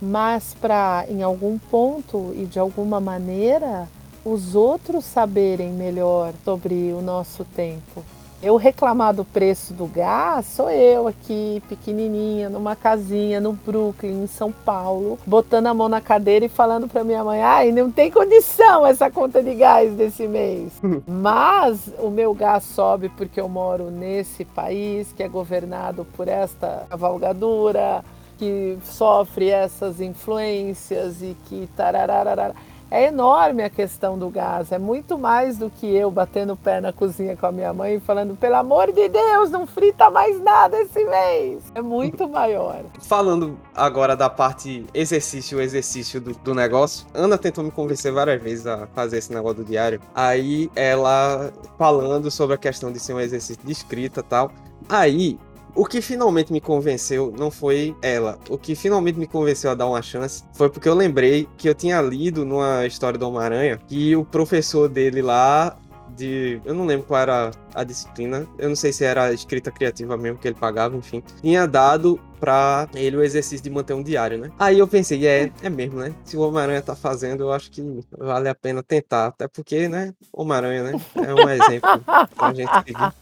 mas 0.01 0.53
para, 0.59 1.05
em 1.07 1.21
algum 1.21 1.57
ponto 1.57 2.33
e 2.35 2.45
de 2.45 2.59
alguma 2.59 2.99
maneira, 2.99 3.87
os 4.25 4.55
outros 4.55 5.05
saberem 5.05 5.71
melhor 5.71 6.33
sobre 6.43 6.91
o 6.93 7.01
nosso 7.01 7.45
tempo. 7.45 8.03
Eu 8.43 8.57
reclamar 8.57 9.13
do 9.13 9.23
preço 9.23 9.73
do 9.73 9.87
gás, 9.87 10.45
sou 10.47 10.69
eu 10.69 11.07
aqui, 11.07 11.63
pequenininha, 11.69 12.49
numa 12.49 12.75
casinha 12.75 13.39
no 13.39 13.53
Brooklyn, 13.53 14.23
em 14.23 14.27
São 14.27 14.51
Paulo, 14.51 15.17
botando 15.25 15.67
a 15.67 15.73
mão 15.73 15.87
na 15.87 16.01
cadeira 16.01 16.43
e 16.43 16.49
falando 16.49 16.89
para 16.89 17.05
minha 17.05 17.23
mãe: 17.23 17.41
ai, 17.41 17.71
não 17.71 17.89
tem 17.89 18.11
condição 18.11 18.85
essa 18.85 19.09
conta 19.09 19.41
de 19.41 19.55
gás 19.55 19.93
desse 19.93 20.27
mês. 20.27 20.73
Mas 21.07 21.89
o 21.99 22.09
meu 22.09 22.33
gás 22.33 22.65
sobe 22.65 23.07
porque 23.07 23.39
eu 23.39 23.47
moro 23.47 23.89
nesse 23.89 24.43
país 24.43 25.13
que 25.13 25.23
é 25.23 25.29
governado 25.29 26.05
por 26.13 26.27
esta 26.27 26.85
cavalgadura, 26.89 28.03
que 28.37 28.77
sofre 28.83 29.51
essas 29.51 30.01
influências 30.01 31.21
e 31.21 31.33
que 31.45 31.69
tarararara. 31.77 32.53
É 32.93 33.07
enorme 33.07 33.63
a 33.63 33.71
questão 33.71 34.19
do 34.19 34.29
gás, 34.29 34.71
é 34.71 34.77
muito 34.77 35.17
mais 35.17 35.57
do 35.57 35.67
que 35.67 35.87
eu 35.87 36.11
batendo 36.11 36.53
o 36.53 36.55
pé 36.55 36.79
na 36.79 36.93
cozinha 36.93 37.35
com 37.35 37.47
a 37.47 37.51
minha 37.51 37.73
mãe 37.73 37.95
e 37.95 37.99
falando, 37.99 38.35
pelo 38.35 38.55
amor 38.55 38.91
de 38.91 39.09
Deus, 39.09 39.49
não 39.49 39.65
frita 39.65 40.11
mais 40.11 40.39
nada 40.39 40.79
esse 40.79 41.03
mês. 41.03 41.63
É 41.73 41.81
muito 41.81 42.29
maior. 42.29 42.83
Falando 43.01 43.57
agora 43.73 44.15
da 44.15 44.29
parte 44.29 44.85
exercício, 44.93 45.59
exercício 45.59 46.21
do, 46.21 46.33
do 46.35 46.53
negócio, 46.53 47.07
Ana 47.15 47.35
tentou 47.35 47.63
me 47.63 47.71
convencer 47.71 48.13
várias 48.13 48.39
vezes 48.39 48.67
a 48.67 48.85
fazer 48.93 49.17
esse 49.17 49.33
negócio 49.33 49.63
do 49.63 49.65
diário. 49.65 49.99
Aí 50.13 50.69
ela 50.75 51.51
falando 51.79 52.29
sobre 52.29 52.53
a 52.53 52.59
questão 52.59 52.91
de 52.91 52.99
ser 52.99 53.15
um 53.15 53.19
exercício 53.19 53.65
de 53.65 53.71
escrita 53.71 54.19
e 54.19 54.23
tal. 54.23 54.51
Aí 54.87 55.39
o 55.75 55.85
que 55.85 56.01
finalmente 56.01 56.51
me 56.51 56.61
convenceu 56.61 57.33
não 57.37 57.49
foi 57.49 57.95
ela. 58.01 58.37
O 58.49 58.57
que 58.57 58.75
finalmente 58.75 59.17
me 59.17 59.27
convenceu 59.27 59.71
a 59.71 59.75
dar 59.75 59.87
uma 59.87 60.01
chance 60.01 60.43
foi 60.53 60.69
porque 60.69 60.87
eu 60.87 60.93
lembrei 60.93 61.47
que 61.57 61.67
eu 61.67 61.73
tinha 61.73 62.01
lido 62.01 62.45
numa 62.45 62.85
história 62.85 63.17
do 63.17 63.27
Homem-Aranha 63.27 63.79
que 63.87 64.15
o 64.15 64.23
professor 64.23 64.87
dele 64.87 65.21
lá 65.21 65.77
de. 66.15 66.61
Eu 66.63 66.73
não 66.73 66.85
lembro 66.85 67.05
qual 67.05 67.19
era 67.19 67.51
a 67.73 67.83
disciplina. 67.83 68.47
Eu 68.57 68.69
não 68.69 68.75
sei 68.75 68.93
se 68.93 69.03
era 69.03 69.33
escrita 69.33 69.71
criativa 69.71 70.15
mesmo 70.15 70.37
que 70.37 70.47
ele 70.47 70.55
pagava, 70.55 70.95
enfim. 70.95 71.23
Tinha 71.41 71.67
dado 71.67 72.19
pra 72.39 72.87
ele 72.93 73.17
o 73.17 73.23
exercício 73.23 73.63
de 73.63 73.69
manter 73.69 73.93
um 73.93 74.03
diário, 74.03 74.37
né? 74.37 74.51
Aí 74.59 74.79
eu 74.79 74.87
pensei, 74.87 75.25
é, 75.25 75.51
é 75.61 75.69
mesmo, 75.69 75.99
né? 75.99 76.13
Se 76.25 76.35
o 76.35 76.41
Homem-Aranha 76.41 76.81
tá 76.81 76.95
fazendo, 76.95 77.43
eu 77.43 77.53
acho 77.53 77.71
que 77.71 77.81
vale 78.17 78.49
a 78.49 78.55
pena 78.55 78.83
tentar. 78.83 79.27
Até 79.27 79.47
porque, 79.47 79.87
né? 79.87 80.13
Homem-Aranha, 80.31 80.83
né? 80.83 81.01
É 81.15 81.33
um 81.33 81.49
exemplo 81.49 82.03
pra 82.35 82.53
gente 82.53 82.71
seguir. 82.85 83.13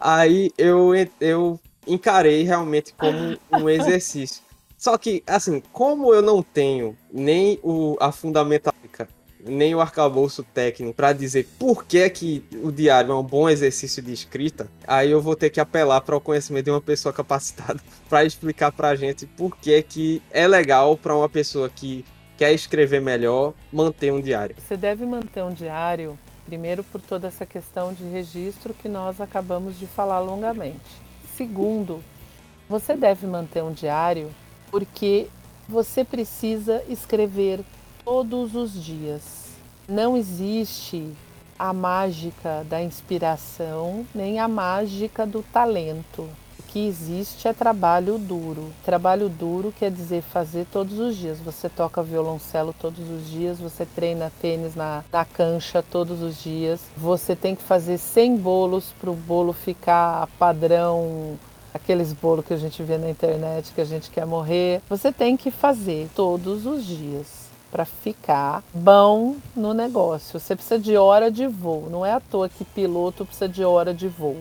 Aí 0.00 0.50
eu, 0.56 0.92
eu 1.20 1.60
encarei 1.92 2.42
realmente 2.42 2.94
como 2.94 3.38
um 3.52 3.68
exercício. 3.68 4.42
Só 4.76 4.96
que, 4.96 5.22
assim, 5.26 5.62
como 5.72 6.14
eu 6.14 6.22
não 6.22 6.42
tenho 6.42 6.96
nem 7.12 7.58
o, 7.62 7.96
a 8.00 8.10
fundamentática, 8.10 9.06
nem 9.44 9.74
o 9.74 9.80
arcabouço 9.80 10.42
técnico 10.42 10.94
para 10.94 11.12
dizer 11.12 11.46
por 11.58 11.84
que, 11.84 12.08
que 12.10 12.44
o 12.62 12.70
diário 12.70 13.12
é 13.12 13.14
um 13.14 13.22
bom 13.22 13.48
exercício 13.48 14.02
de 14.02 14.12
escrita, 14.12 14.68
aí 14.86 15.10
eu 15.10 15.20
vou 15.20 15.36
ter 15.36 15.50
que 15.50 15.60
apelar 15.60 16.00
para 16.00 16.16
o 16.16 16.20
conhecimento 16.20 16.64
de 16.64 16.70
uma 16.70 16.80
pessoa 16.80 17.12
capacitada 17.12 17.80
para 18.08 18.24
explicar 18.24 18.72
para 18.72 18.88
a 18.88 18.94
gente 18.94 19.26
por 19.26 19.56
que, 19.56 19.82
que 19.82 20.22
é 20.30 20.46
legal 20.46 20.96
para 20.96 21.14
uma 21.14 21.28
pessoa 21.28 21.68
que 21.68 22.04
quer 22.36 22.52
escrever 22.54 23.02
melhor 23.02 23.52
manter 23.70 24.10
um 24.10 24.20
diário. 24.20 24.56
Você 24.58 24.78
deve 24.78 25.04
manter 25.04 25.42
um 25.42 25.52
diário, 25.52 26.18
primeiro 26.46 26.82
por 26.82 27.00
toda 27.02 27.28
essa 27.28 27.44
questão 27.44 27.92
de 27.92 28.04
registro 28.04 28.72
que 28.72 28.88
nós 28.88 29.20
acabamos 29.20 29.78
de 29.78 29.86
falar 29.86 30.20
longamente. 30.20 31.09
Segundo, 31.40 32.04
você 32.68 32.94
deve 32.94 33.26
manter 33.26 33.64
um 33.64 33.72
diário 33.72 34.28
porque 34.70 35.26
você 35.66 36.04
precisa 36.04 36.84
escrever 36.86 37.60
todos 38.04 38.54
os 38.54 38.74
dias. 38.74 39.46
Não 39.88 40.18
existe 40.18 41.10
a 41.58 41.72
mágica 41.72 42.62
da 42.68 42.82
inspiração, 42.82 44.06
nem 44.14 44.38
a 44.38 44.46
mágica 44.46 45.24
do 45.26 45.42
talento. 45.42 46.28
Que 46.72 46.86
existe 46.86 47.48
é 47.48 47.52
trabalho 47.52 48.16
duro. 48.16 48.72
Trabalho 48.84 49.28
duro 49.28 49.74
quer 49.76 49.90
dizer 49.90 50.22
fazer 50.22 50.66
todos 50.72 50.98
os 51.00 51.16
dias. 51.16 51.40
Você 51.40 51.68
toca 51.68 52.00
violoncelo 52.00 52.72
todos 52.80 53.00
os 53.10 53.28
dias, 53.28 53.58
você 53.58 53.84
treina 53.84 54.30
tênis 54.40 54.76
na, 54.76 55.02
na 55.12 55.24
cancha 55.24 55.82
todos 55.82 56.22
os 56.22 56.40
dias. 56.40 56.80
Você 56.96 57.34
tem 57.34 57.56
que 57.56 57.62
fazer 57.62 57.98
100 57.98 58.36
bolos 58.36 58.94
para 59.00 59.10
o 59.10 59.14
bolo 59.14 59.52
ficar 59.52 60.28
padrão 60.38 61.36
aqueles 61.74 62.12
bolos 62.12 62.44
que 62.44 62.54
a 62.54 62.56
gente 62.56 62.82
vê 62.82 62.98
na 62.98 63.10
internet 63.10 63.72
que 63.74 63.80
a 63.80 63.84
gente 63.84 64.10
quer 64.10 64.26
morrer. 64.26 64.80
Você 64.88 65.10
tem 65.12 65.36
que 65.36 65.50
fazer 65.50 66.08
todos 66.14 66.66
os 66.66 66.86
dias 66.86 67.50
para 67.70 67.84
ficar 67.84 68.62
bom 68.74 69.36
no 69.56 69.72
negócio. 69.72 70.38
Você 70.38 70.54
precisa 70.54 70.78
de 70.78 70.96
hora 70.96 71.30
de 71.30 71.46
voo. 71.46 71.88
Não 71.90 72.04
é 72.04 72.12
à 72.12 72.20
toa 72.20 72.48
que 72.48 72.64
piloto 72.64 73.24
precisa 73.24 73.48
de 73.48 73.64
hora 73.64 73.94
de 73.94 74.08
voo. 74.08 74.38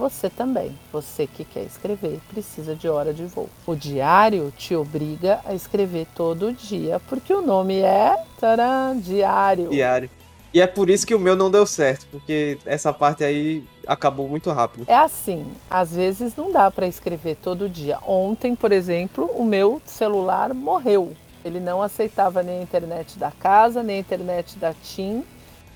Você 0.00 0.30
também, 0.30 0.74
você 0.90 1.26
que 1.26 1.44
quer 1.44 1.62
escrever, 1.64 2.20
precisa 2.32 2.74
de 2.74 2.88
hora 2.88 3.12
de 3.12 3.26
voo. 3.26 3.50
O 3.66 3.74
diário 3.74 4.50
te 4.56 4.74
obriga 4.74 5.40
a 5.44 5.52
escrever 5.52 6.06
todo 6.14 6.54
dia, 6.54 6.98
porque 7.06 7.34
o 7.34 7.42
nome 7.42 7.80
é 7.80 8.16
taran, 8.40 8.98
diário. 8.98 9.68
Diário. 9.68 10.08
E 10.54 10.60
é 10.62 10.66
por 10.66 10.88
isso 10.88 11.06
que 11.06 11.14
o 11.14 11.18
meu 11.18 11.36
não 11.36 11.50
deu 11.50 11.66
certo, 11.66 12.06
porque 12.10 12.56
essa 12.64 12.94
parte 12.94 13.22
aí 13.22 13.62
acabou 13.86 14.26
muito 14.26 14.50
rápido. 14.50 14.86
É 14.88 14.96
assim, 14.96 15.46
às 15.68 15.94
vezes 15.94 16.34
não 16.34 16.50
dá 16.50 16.70
para 16.70 16.86
escrever 16.86 17.36
todo 17.36 17.68
dia. 17.68 17.98
Ontem, 18.06 18.54
por 18.54 18.72
exemplo, 18.72 19.26
o 19.34 19.44
meu 19.44 19.82
celular 19.84 20.54
morreu. 20.54 21.12
Ele 21.44 21.60
não 21.60 21.82
aceitava 21.82 22.42
nem 22.42 22.60
a 22.60 22.62
internet 22.62 23.18
da 23.18 23.30
casa, 23.30 23.82
nem 23.82 23.96
a 23.96 24.00
internet 24.00 24.56
da 24.56 24.72
TIM. 24.72 25.22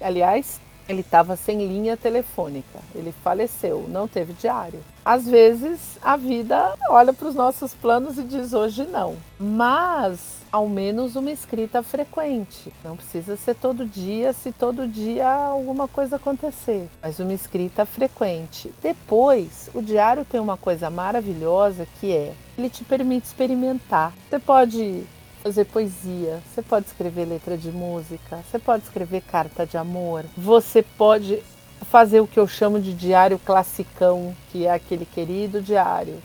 Aliás, 0.00 0.60
ele 0.88 1.00
estava 1.00 1.36
sem 1.36 1.58
linha 1.66 1.96
telefônica. 1.96 2.78
Ele 2.94 3.12
faleceu, 3.22 3.86
não 3.88 4.06
teve 4.06 4.32
diário. 4.34 4.80
Às 5.04 5.26
vezes 5.26 5.98
a 6.02 6.16
vida 6.16 6.74
olha 6.88 7.12
para 7.12 7.28
os 7.28 7.34
nossos 7.34 7.74
planos 7.74 8.18
e 8.18 8.22
diz 8.22 8.52
hoje 8.52 8.84
não. 8.84 9.16
Mas 9.38 10.44
ao 10.54 10.68
menos 10.68 11.16
uma 11.16 11.32
escrita 11.32 11.82
frequente. 11.82 12.72
Não 12.84 12.96
precisa 12.96 13.36
ser 13.36 13.56
todo 13.56 13.84
dia, 13.84 14.32
se 14.32 14.52
todo 14.52 14.86
dia 14.86 15.28
alguma 15.28 15.88
coisa 15.88 16.14
acontecer, 16.14 16.88
mas 17.02 17.18
uma 17.18 17.32
escrita 17.32 17.84
frequente. 17.84 18.72
Depois, 18.80 19.68
o 19.74 19.82
diário 19.82 20.24
tem 20.24 20.38
uma 20.38 20.56
coisa 20.56 20.88
maravilhosa 20.88 21.88
que 21.98 22.12
é 22.12 22.34
ele 22.56 22.70
te 22.70 22.84
permite 22.84 23.26
experimentar. 23.26 24.12
Você 24.30 24.38
pode 24.38 25.04
fazer 25.44 25.66
poesia, 25.66 26.40
você 26.48 26.62
pode 26.62 26.86
escrever 26.86 27.26
letra 27.26 27.58
de 27.58 27.70
música, 27.70 28.42
você 28.50 28.58
pode 28.58 28.84
escrever 28.84 29.20
carta 29.20 29.66
de 29.66 29.76
amor, 29.76 30.24
você 30.34 30.82
pode 30.82 31.42
fazer 31.82 32.20
o 32.20 32.26
que 32.26 32.40
eu 32.40 32.48
chamo 32.48 32.80
de 32.80 32.94
diário 32.94 33.38
classicão, 33.38 34.34
que 34.50 34.64
é 34.64 34.72
aquele 34.72 35.04
querido 35.04 35.60
diário. 35.60 36.16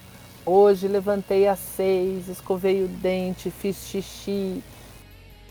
Hoje 0.46 0.88
levantei 0.88 1.50
às 1.50 1.60
seis, 1.60 2.30
escovei 2.30 2.82
o 2.82 2.88
dente, 2.88 3.52
fiz 3.52 3.76
xixi, 3.88 4.64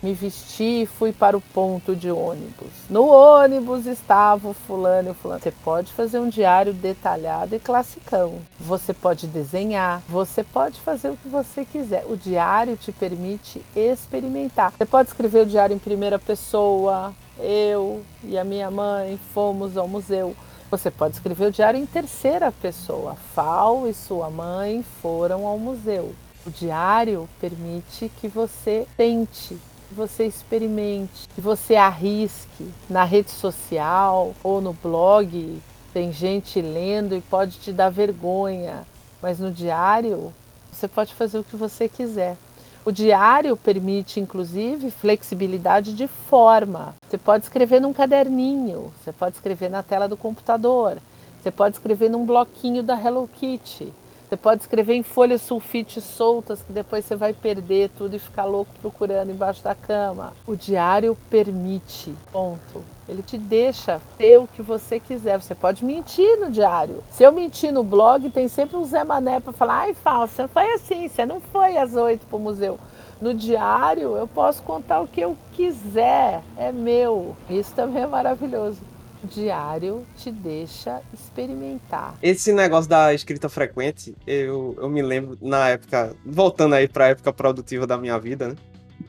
me 0.03 0.13
vesti 0.13 0.83
e 0.83 0.87
fui 0.87 1.13
para 1.13 1.37
o 1.37 1.41
ponto 1.41 1.95
de 1.95 2.11
ônibus. 2.11 2.69
No 2.89 3.07
ônibus 3.09 3.87
estava 3.87 4.49
o 4.49 4.55
fulano 4.55 5.09
e 5.09 5.11
o 5.11 5.15
fulano. 5.15 5.41
Você 5.41 5.51
pode 5.51 5.93
fazer 5.93 6.19
um 6.19 6.29
diário 6.29 6.73
detalhado 6.73 7.55
e 7.55 7.59
classicão. 7.59 8.39
Você 8.59 8.95
pode 8.95 9.27
desenhar, 9.27 10.03
você 10.09 10.45
pode 10.45 10.81
fazer 10.81 11.11
o 11.11 11.17
que 11.17 11.29
você 11.29 11.65
quiser. 11.65 12.05
O 12.09 12.17
diário 12.17 12.77
te 12.77 12.93
permite 12.93 13.63
experimentar. 13.75 14.73
Você 14.73 14.87
pode 14.87 15.09
escrever 15.09 15.43
o 15.43 15.47
diário 15.47 15.75
em 15.75 15.79
primeira 15.79 16.19
pessoa. 16.19 17.13
Eu 17.39 18.03
e 18.23 18.39
a 18.39 18.45
minha 18.45 18.71
mãe 18.71 19.19
fomos 19.33 19.77
ao 19.77 19.89
museu. 19.89 20.35
Você 20.71 20.91
pode 20.91 21.15
escrever 21.15 21.47
o 21.47 21.53
diário 21.53 21.81
em 21.81 21.87
terceira 21.87 22.53
pessoa. 22.53 23.17
Fal 23.35 23.89
e 23.89 23.95
sua 23.95 24.29
mãe 24.29 24.85
foram 25.01 25.47
ao 25.47 25.59
museu. 25.59 26.15
O 26.47 26.51
diário 26.51 27.29
permite 27.41 28.11
que 28.21 28.29
você 28.29 28.87
tente 28.97 29.57
que 29.89 29.95
você 29.95 30.27
experimente, 30.27 31.29
que 31.35 31.41
você 31.41 31.75
arrisque 31.75 32.71
na 32.89 33.05
rede 33.05 33.31
social 33.31 34.35
ou 34.43 34.61
no 34.61 34.73
blog. 34.73 35.61
Tem 35.93 36.13
gente 36.13 36.61
lendo 36.61 37.17
e 37.17 37.21
pode 37.21 37.59
te 37.59 37.73
dar 37.73 37.89
vergonha, 37.89 38.87
mas 39.23 39.39
no 39.39 39.51
diário 39.51 40.33
você 40.71 40.87
pode 40.87 41.15
fazer 41.15 41.39
o 41.39 41.45
que 41.45 41.57
você 41.57 41.89
quiser. 41.89 42.37
O 42.85 42.93
diário 42.93 43.57
permite, 43.57 44.21
inclusive, 44.21 44.91
flexibilidade 44.91 45.93
de 45.93 46.07
forma. 46.07 46.95
Você 47.09 47.19
pode 47.19 47.45
escrever 47.45 47.81
num 47.81 47.93
caderninho, 47.93 48.93
você 49.03 49.13
pode 49.13 49.37
escrever 49.37 49.69
na 49.69 49.83
tela 49.83 50.09
do 50.09 50.17
computador, 50.17 50.99
você 51.43 51.51
pode 51.51 51.77
escrever 51.77 52.09
num 52.09 52.25
bloquinho 52.25 52.83
da 52.83 52.99
Hello 52.99 53.29
Kitty. 53.29 53.93
Você 54.29 54.37
pode 54.37 54.61
escrever 54.61 54.93
em 54.93 55.03
folhas 55.03 55.41
sulfite 55.41 56.03
soltas, 56.03 56.61
que 56.61 56.71
depois 56.71 57.03
você 57.03 57.17
vai 57.17 57.33
perder 57.33 57.89
tudo 57.97 58.15
e 58.15 58.19
ficar 58.19 58.45
louco 58.45 58.71
procurando 58.83 59.31
embaixo 59.31 59.65
da 59.65 59.75
cama. 59.75 60.35
O 60.47 60.55
diário 60.55 61.17
permite, 61.31 62.15
ponto. 62.31 62.85
Ele 63.09 63.23
te 63.23 63.39
deixa 63.39 64.03
ter 64.19 64.37
o 64.37 64.47
que 64.47 64.61
você 64.61 65.01
quiser. 65.01 65.41
Você 65.41 65.55
pode 65.55 65.83
mentir 65.83 66.39
no 66.39 66.51
diário. 66.51 67.03
Se 67.11 67.23
eu 67.23 67.33
mentir 67.33 67.73
no 67.73 67.83
blog, 67.83 68.29
tem 68.29 68.49
sempre 68.49 68.77
um 68.77 68.85
Zé 68.85 69.03
Mané 69.03 69.41
para 69.41 69.55
falar: 69.55 69.81
ai, 69.81 69.95
falsa, 69.95 70.47
foi 70.47 70.75
assim, 70.75 71.09
você 71.09 71.25
não 71.25 71.41
foi 71.41 71.79
às 71.79 71.95
oito 71.95 72.27
para 72.27 72.37
o 72.37 72.41
museu. 72.41 72.79
No 73.23 73.33
diário 73.33 74.15
eu 74.15 74.29
posso 74.29 74.63
contar 74.63 75.01
o 75.01 75.09
que 75.09 75.23
eu 75.23 75.39
quiser, 75.53 76.43
é 76.55 76.71
meu. 76.71 77.35
Isso 77.49 77.75
também 77.75 78.03
é 78.03 78.07
maravilhoso 78.07 78.88
diário 79.25 80.07
te 80.17 80.31
deixa 80.31 81.01
experimentar. 81.13 82.17
Esse 82.23 82.53
negócio 82.53 82.89
da 82.89 83.13
escrita 83.13 83.49
frequente, 83.49 84.15
eu, 84.27 84.77
eu 84.79 84.89
me 84.89 85.03
lembro 85.03 85.37
na 85.41 85.69
época, 85.69 86.15
voltando 86.25 86.75
aí 86.75 86.89
para 86.89 87.07
a 87.07 87.09
época 87.09 87.33
produtiva 87.33 87.87
da 87.87 87.99
minha 87.99 88.19
vida, 88.19 88.49
né? 88.49 88.57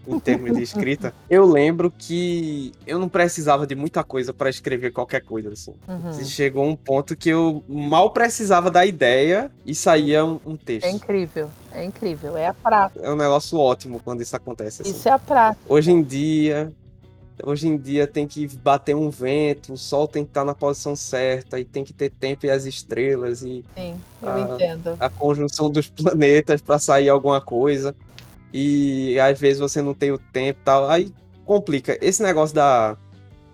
Em 0.07 0.19
termos 0.19 0.55
de 0.55 0.63
escrita, 0.63 1.13
eu 1.29 1.45
lembro 1.45 1.91
que 1.91 2.71
eu 2.85 2.97
não 2.97 3.09
precisava 3.09 3.65
de 3.67 3.75
muita 3.75 4.03
coisa 4.03 4.33
para 4.33 4.49
escrever 4.49 4.91
qualquer 4.91 5.21
coisa. 5.21 5.51
Assim. 5.51 5.73
Uhum. 5.87 6.25
Chegou 6.25 6.65
um 6.65 6.75
ponto 6.75 7.15
que 7.15 7.29
eu 7.29 7.63
mal 7.67 8.11
precisava 8.11 8.71
da 8.71 8.85
ideia 8.85 9.51
e 9.65 9.75
saía 9.75 10.25
um, 10.25 10.39
um 10.45 10.55
texto. 10.55 10.85
É 10.85 10.91
incrível, 10.91 11.49
é 11.71 11.83
incrível, 11.83 12.37
é 12.37 12.47
a 12.47 12.53
prática. 12.53 12.99
É 13.03 13.11
um 13.11 13.15
negócio 13.15 13.57
ótimo 13.57 13.99
quando 14.03 14.21
isso 14.21 14.35
acontece. 14.35 14.81
Assim. 14.81 14.91
Isso 14.91 15.07
é 15.07 15.11
a 15.11 15.19
prática. 15.19 15.61
Hoje 15.67 15.91
em 15.91 16.01
dia, 16.01 16.71
Hoje 17.43 17.67
em 17.67 17.77
dia 17.77 18.05
tem 18.05 18.27
que 18.27 18.47
bater 18.57 18.95
um 18.95 19.09
vento, 19.09 19.73
o 19.73 19.77
sol 19.77 20.07
tem 20.07 20.23
que 20.23 20.31
estar 20.31 20.43
na 20.43 20.53
posição 20.53 20.95
certa, 20.95 21.59
e 21.59 21.65
tem 21.65 21.83
que 21.83 21.93
ter 21.93 22.09
tempo 22.09 22.45
e 22.45 22.49
as 22.49 22.65
estrelas 22.65 23.41
e 23.41 23.63
Sim, 23.75 23.95
a, 24.21 25.05
a 25.05 25.09
conjunção 25.09 25.69
dos 25.69 25.87
planetas 25.89 26.61
para 26.61 26.79
sair 26.79 27.09
alguma 27.09 27.41
coisa. 27.41 27.95
E 28.53 29.19
às 29.19 29.39
vezes 29.39 29.59
você 29.59 29.81
não 29.81 29.93
tem 29.93 30.11
o 30.11 30.17
tempo 30.17 30.59
tal. 30.63 30.89
Aí 30.89 31.13
complica. 31.45 31.97
Esse 32.01 32.21
negócio 32.21 32.55
da 32.55 32.97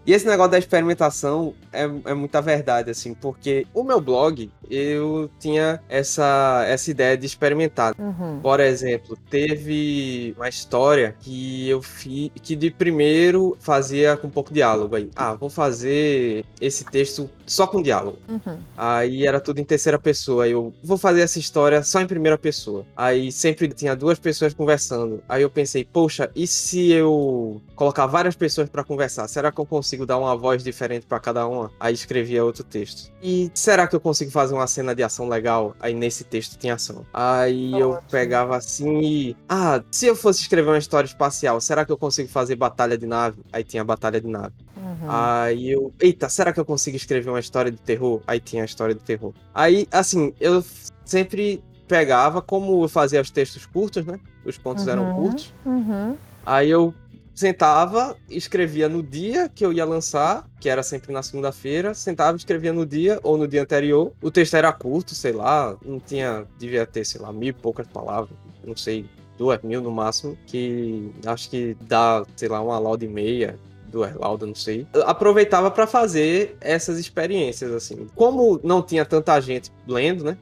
e 0.05 0.13
esse 0.13 0.25
negócio 0.25 0.51
da 0.51 0.59
experimentação 0.59 1.53
é, 1.71 1.83
é 1.83 2.13
muita 2.13 2.41
verdade, 2.41 2.91
assim, 2.91 3.13
porque 3.13 3.65
o 3.73 3.83
meu 3.83 4.01
blog, 4.01 4.49
eu 4.69 5.29
tinha 5.39 5.81
essa, 5.87 6.65
essa 6.67 6.91
ideia 6.91 7.17
de 7.17 7.25
experimentar. 7.25 7.95
Uhum. 7.99 8.39
Por 8.41 8.59
exemplo, 8.59 9.17
teve 9.29 10.33
uma 10.37 10.49
história 10.49 11.15
que 11.19 11.69
eu 11.69 11.81
fiz, 11.81 12.31
que 12.41 12.55
de 12.55 12.71
primeiro 12.71 13.57
fazia 13.59 14.17
com 14.17 14.27
um 14.27 14.29
pouco 14.29 14.49
de 14.49 14.55
diálogo 14.65 14.95
aí. 14.95 15.09
Ah, 15.15 15.35
vou 15.35 15.49
fazer 15.49 16.45
esse 16.59 16.83
texto 16.85 17.29
só 17.45 17.67
com 17.67 17.81
diálogo. 17.81 18.17
Uhum. 18.27 18.57
Aí 18.75 19.27
era 19.27 19.39
tudo 19.39 19.59
em 19.59 19.63
terceira 19.63 19.99
pessoa. 19.99 20.47
Eu 20.47 20.73
vou 20.83 20.97
fazer 20.97 21.21
essa 21.21 21.37
história 21.37 21.83
só 21.83 22.01
em 22.01 22.07
primeira 22.07 22.37
pessoa. 22.37 22.85
Aí 22.95 23.31
sempre 23.31 23.67
tinha 23.69 23.95
duas 23.95 24.17
pessoas 24.17 24.53
conversando. 24.53 25.21
Aí 25.29 25.43
eu 25.43 25.49
pensei, 25.49 25.85
poxa, 25.85 26.29
e 26.35 26.47
se 26.47 26.91
eu 26.91 27.61
colocar 27.75 28.07
várias 28.07 28.35
pessoas 28.35 28.69
para 28.69 28.83
conversar? 28.83 29.27
Será 29.27 29.51
que 29.51 29.59
eu 29.59 29.65
consigo 29.65 29.94
consigo 29.95 30.05
dar 30.05 30.17
uma 30.17 30.35
voz 30.35 30.63
diferente 30.63 31.05
para 31.05 31.19
cada 31.19 31.47
uma, 31.47 31.71
aí 31.79 31.93
escrevia 31.93 32.43
outro 32.43 32.63
texto. 32.63 33.11
E 33.23 33.49
será 33.53 33.87
que 33.87 33.95
eu 33.95 33.99
consigo 33.99 34.29
fazer 34.29 34.53
uma 34.53 34.67
cena 34.67 34.93
de 34.93 35.01
ação 35.01 35.27
legal? 35.27 35.75
Aí 35.79 35.93
nesse 35.93 36.23
texto 36.23 36.57
tinha 36.57 36.75
ação. 36.75 37.05
Aí 37.13 37.71
eu 37.79 37.99
pegava 38.11 38.57
assim 38.57 39.01
e. 39.01 39.37
Ah, 39.47 39.81
se 39.89 40.05
eu 40.05 40.15
fosse 40.15 40.41
escrever 40.41 40.69
uma 40.69 40.77
história 40.77 41.07
espacial, 41.07 41.59
será 41.61 41.85
que 41.85 41.91
eu 41.91 41.97
consigo 41.97 42.29
fazer 42.29 42.55
batalha 42.55 42.97
de 42.97 43.05
nave? 43.05 43.41
Aí 43.51 43.63
tinha 43.63 43.83
batalha 43.83 44.19
de 44.19 44.27
nave. 44.27 44.53
Uhum. 44.75 45.09
Aí 45.09 45.71
eu. 45.71 45.93
Eita, 45.99 46.29
será 46.29 46.51
que 46.51 46.59
eu 46.59 46.65
consigo 46.65 46.97
escrever 46.97 47.29
uma 47.29 47.39
história 47.39 47.71
de 47.71 47.79
terror? 47.79 48.21
Aí 48.27 48.39
tinha 48.39 48.63
a 48.63 48.65
história 48.65 48.93
de 48.93 49.01
terror. 49.01 49.33
Aí, 49.53 49.87
assim, 49.91 50.33
eu 50.39 50.63
sempre 51.05 51.63
pegava, 51.87 52.41
como 52.41 52.83
eu 52.83 52.89
fazia 52.89 53.21
os 53.21 53.29
textos 53.29 53.65
curtos, 53.65 54.05
né? 54.05 54.19
Os 54.43 54.57
contos 54.57 54.85
uhum. 54.85 54.91
eram 54.91 55.15
curtos. 55.15 55.53
Uhum. 55.65 56.17
Aí 56.45 56.69
eu 56.69 56.93
sentava, 57.35 58.15
escrevia 58.29 58.87
no 58.87 59.03
dia 59.03 59.49
que 59.49 59.65
eu 59.65 59.73
ia 59.73 59.85
lançar, 59.85 60.49
que 60.59 60.69
era 60.69 60.81
sempre 60.81 61.11
na 61.11 61.21
segunda-feira, 61.21 61.93
sentava, 61.93 62.37
escrevia 62.37 62.71
no 62.71 62.85
dia 62.85 63.19
ou 63.21 63.37
no 63.37 63.47
dia 63.47 63.61
anterior. 63.61 64.13
O 64.21 64.31
texto 64.31 64.55
era 64.55 64.71
curto, 64.71 65.13
sei 65.13 65.33
lá, 65.33 65.75
não 65.85 65.99
tinha, 65.99 66.45
devia 66.57 66.85
ter, 66.85 67.05
sei 67.05 67.19
lá, 67.19 67.31
mil 67.33 67.49
e 67.49 67.53
poucas 67.53 67.85
palavras, 67.87 68.31
não 68.63 68.75
sei, 68.75 69.05
duas 69.37 69.61
mil 69.61 69.81
no 69.81 69.91
máximo, 69.91 70.37
que 70.47 71.11
acho 71.25 71.49
que 71.49 71.75
dá, 71.81 72.25
sei 72.35 72.47
lá, 72.47 72.61
uma 72.61 72.79
lauda 72.79 73.03
e 73.03 73.07
meia, 73.09 73.59
duas 73.87 74.15
laudas, 74.15 74.47
não 74.47 74.55
sei. 74.55 74.87
Aproveitava 75.05 75.69
para 75.69 75.85
fazer 75.85 76.55
essas 76.61 76.97
experiências, 76.97 77.71
assim. 77.71 78.07
Como 78.15 78.59
não 78.63 78.81
tinha 78.81 79.05
tanta 79.05 79.39
gente 79.39 79.71
lendo, 79.87 80.23
né? 80.23 80.37